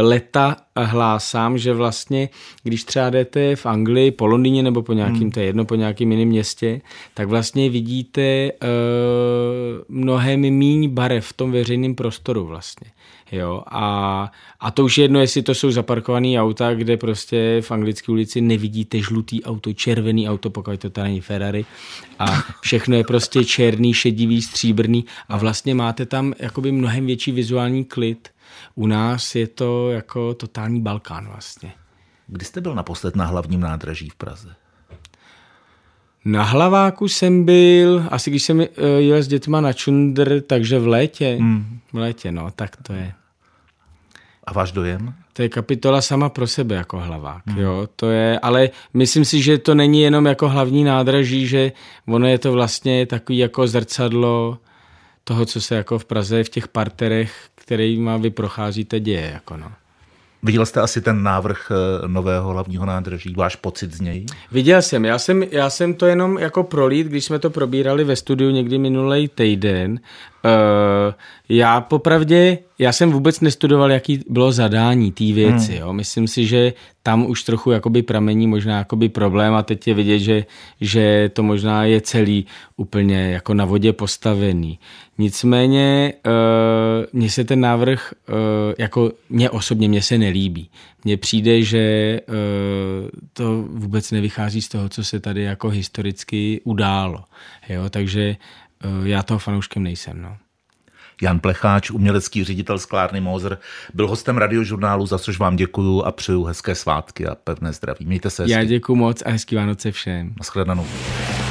leta 0.00 0.56
hlásám, 0.76 1.58
že 1.58 1.72
vlastně, 1.72 2.28
když 2.62 2.84
třeba 2.84 3.10
jdete 3.10 3.56
v 3.56 3.66
Anglii 3.66 4.10
po 4.10 4.26
Londýně 4.26 4.62
nebo 4.62 4.82
po 4.82 4.92
nějakým, 4.92 5.20
hmm. 5.20 5.30
to 5.30 5.40
je 5.40 5.46
jedno, 5.46 5.64
po 5.64 5.74
nějakým 5.74 6.12
jiném 6.12 6.28
městě, 6.28 6.80
tak 7.14 7.28
vlastně 7.28 7.70
vidíte 7.70 8.50
uh, 8.52 8.68
mnohem 9.88 10.40
míň 10.40 10.90
barev 10.90 11.26
v 11.26 11.32
tom 11.32 11.52
veřejném 11.52 11.94
prostoru 11.94 12.46
vlastně. 12.46 12.86
Jo, 13.32 13.62
a, 13.66 14.32
a 14.60 14.70
to 14.70 14.84
už 14.84 14.98
jedno, 14.98 15.20
jestli 15.20 15.42
to 15.42 15.54
jsou 15.54 15.70
zaparkované 15.70 16.40
auta, 16.40 16.74
kde 16.74 16.96
prostě 16.96 17.60
v 17.60 17.70
anglické 17.70 18.12
ulici 18.12 18.40
nevidíte 18.40 19.00
žlutý 19.00 19.44
auto, 19.44 19.72
červený 19.72 20.28
auto, 20.28 20.50
pokud 20.50 20.80
to 20.80 20.90
tady 20.90 21.08
není 21.08 21.20
Ferrari 21.20 21.64
a 22.18 22.26
všechno 22.60 22.96
je 22.96 23.04
prostě 23.04 23.44
černý, 23.44 23.94
šedivý, 23.94 24.42
stříbrný 24.42 25.04
a 25.28 25.38
vlastně 25.38 25.74
máte 25.74 26.06
tam 26.06 26.34
jakoby 26.38 26.72
mnohem 26.72 27.06
větší 27.06 27.32
vizuální 27.32 27.84
klid 27.84 28.28
u 28.74 28.86
nás 28.86 29.34
je 29.34 29.46
to 29.46 29.90
jako 29.90 30.34
totální 30.34 30.80
Balkán 30.80 31.28
vlastně. 31.28 31.72
Kdy 32.26 32.44
jste 32.44 32.60
byl 32.60 32.74
naposled 32.74 33.16
na 33.16 33.26
hlavním 33.26 33.60
nádraží 33.60 34.08
v 34.08 34.14
Praze? 34.14 34.54
Na 36.24 36.42
Hlaváku 36.42 37.08
jsem 37.08 37.44
byl, 37.44 38.04
asi 38.10 38.30
když 38.30 38.42
jsem 38.42 38.60
eh, 38.60 38.66
jel 38.98 39.22
s 39.22 39.28
dětma 39.28 39.60
na 39.60 39.72
Čundr, 39.72 40.40
takže 40.40 40.78
v 40.78 40.86
létě. 40.86 41.36
Hmm. 41.40 41.78
V 41.92 41.96
létě, 41.96 42.32
no, 42.32 42.50
tak 42.50 42.76
to 42.76 42.92
je. 42.92 43.12
A 44.44 44.52
váš 44.52 44.72
dojem? 44.72 45.14
To 45.32 45.42
je 45.42 45.48
kapitola 45.48 46.02
sama 46.02 46.28
pro 46.28 46.46
sebe 46.46 46.74
jako 46.74 47.00
hlavák, 47.00 47.46
hmm. 47.46 47.58
jo, 47.58 47.88
to 47.96 48.10
je, 48.10 48.38
ale 48.38 48.70
myslím 48.94 49.24
si, 49.24 49.42
že 49.42 49.58
to 49.58 49.74
není 49.74 50.00
jenom 50.00 50.26
jako 50.26 50.48
hlavní 50.48 50.84
nádraží, 50.84 51.46
že 51.46 51.72
ono 52.06 52.26
je 52.26 52.38
to 52.38 52.52
vlastně 52.52 53.06
takový 53.06 53.38
jako 53.38 53.66
zrcadlo 53.66 54.58
toho, 55.24 55.46
co 55.46 55.60
se 55.60 55.74
jako 55.74 55.98
v 55.98 56.04
Praze 56.04 56.44
v 56.44 56.48
těch 56.48 56.68
parterech 56.68 57.48
kterýma 57.64 58.16
vy 58.16 58.30
procházíte, 58.30 59.00
děje. 59.00 59.30
Jako 59.34 59.56
no. 59.56 59.72
Viděl 60.42 60.66
jste 60.66 60.80
asi 60.80 61.00
ten 61.00 61.22
návrh 61.22 61.70
eh, 61.70 62.08
nového 62.08 62.50
hlavního 62.50 62.86
nádraží, 62.86 63.34
váš 63.36 63.56
pocit 63.56 63.92
z 63.92 64.00
něj? 64.00 64.26
Viděl 64.52 64.82
jsem, 64.82 65.04
já 65.04 65.18
jsem, 65.18 65.42
já 65.42 65.70
jsem 65.70 65.94
to 65.94 66.06
jenom 66.06 66.38
jako 66.38 66.64
prolít, 66.64 67.06
když 67.06 67.24
jsme 67.24 67.38
to 67.38 67.50
probírali 67.50 68.04
ve 68.04 68.16
studiu 68.16 68.50
někdy 68.50 68.78
minulý 68.78 69.28
týden. 69.28 70.00
Uh, 70.44 71.14
já 71.48 71.80
popravdě, 71.80 72.58
já 72.78 72.92
jsem 72.92 73.12
vůbec 73.12 73.40
nestudoval, 73.40 73.92
jaký 73.92 74.20
bylo 74.28 74.52
zadání 74.52 75.12
té 75.12 75.24
věci. 75.24 75.72
Hmm. 75.72 75.80
Jo. 75.80 75.92
Myslím 75.92 76.28
si, 76.28 76.46
že 76.46 76.72
tam 77.02 77.26
už 77.26 77.42
trochu 77.42 77.70
jakoby 77.70 78.02
pramení 78.02 78.46
možná 78.46 78.78
jakoby 78.78 79.08
problém 79.08 79.54
a 79.54 79.62
teď 79.62 79.88
je 79.88 79.94
vidět, 79.94 80.18
že, 80.18 80.44
že 80.80 81.30
to 81.32 81.42
možná 81.42 81.84
je 81.84 82.00
celý 82.00 82.46
úplně 82.76 83.30
jako 83.30 83.54
na 83.54 83.64
vodě 83.64 83.92
postavený. 83.92 84.78
Nicméně 85.18 86.12
uh, 86.26 86.32
mně 87.12 87.30
se 87.30 87.44
ten 87.44 87.60
návrh, 87.60 88.12
uh, 88.28 88.34
jako 88.78 89.12
mě 89.30 89.50
osobně, 89.50 89.88
mně 89.88 90.02
se 90.02 90.18
nelíbí. 90.18 90.70
Mně 91.04 91.16
přijde, 91.16 91.62
že 91.62 92.20
uh, 92.28 92.34
to 93.32 93.62
vůbec 93.62 94.10
nevychází 94.10 94.62
z 94.62 94.68
toho, 94.68 94.88
co 94.88 95.04
se 95.04 95.20
tady 95.20 95.42
jako 95.42 95.68
historicky 95.68 96.60
událo. 96.64 97.24
Jo? 97.68 97.90
Takže 97.90 98.28
uh, 98.28 98.63
já 99.04 99.22
toho 99.22 99.38
fanouškem 99.38 99.82
nejsem. 99.82 100.22
No. 100.22 100.36
Jan 101.22 101.38
Plecháč, 101.38 101.90
umělecký 101.90 102.44
ředitel 102.44 102.78
sklárny 102.78 103.20
Mozer, 103.20 103.58
byl 103.94 104.08
hostem 104.08 104.38
radiožurnálu, 104.38 105.06
za 105.06 105.18
což 105.18 105.38
vám 105.38 105.56
děkuju 105.56 106.02
a 106.02 106.12
přeju 106.12 106.44
hezké 106.44 106.74
svátky 106.74 107.26
a 107.26 107.34
pevné 107.34 107.72
zdraví. 107.72 108.06
Mějte 108.06 108.30
se 108.30 108.42
hezky. 108.42 108.52
Já 108.52 108.64
děkuju 108.64 108.96
moc 108.96 109.22
a 109.22 109.30
hezký 109.30 109.56
Vánoce 109.56 109.92
všem. 109.92 110.34
Naschledanou. 110.38 110.86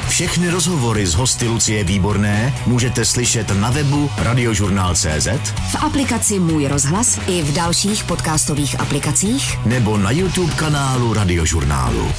Všechny 0.09 0.49
rozhovory 0.49 1.07
z 1.07 1.13
hosty 1.13 1.47
Lucie 1.47 1.83
Výborné 1.83 2.53
můžete 2.67 3.05
slyšet 3.05 3.51
na 3.59 3.71
webu 3.71 4.09
radiožurnál.cz 4.17 5.27
v 5.71 5.83
aplikaci 5.83 6.39
Můj 6.39 6.67
rozhlas 6.67 7.19
i 7.27 7.41
v 7.41 7.53
dalších 7.53 8.03
podcastových 8.03 8.79
aplikacích 8.79 9.65
nebo 9.65 9.97
na 9.97 10.11
YouTube 10.11 10.53
kanálu 10.53 11.13
Radiožurnálu. 11.13 12.11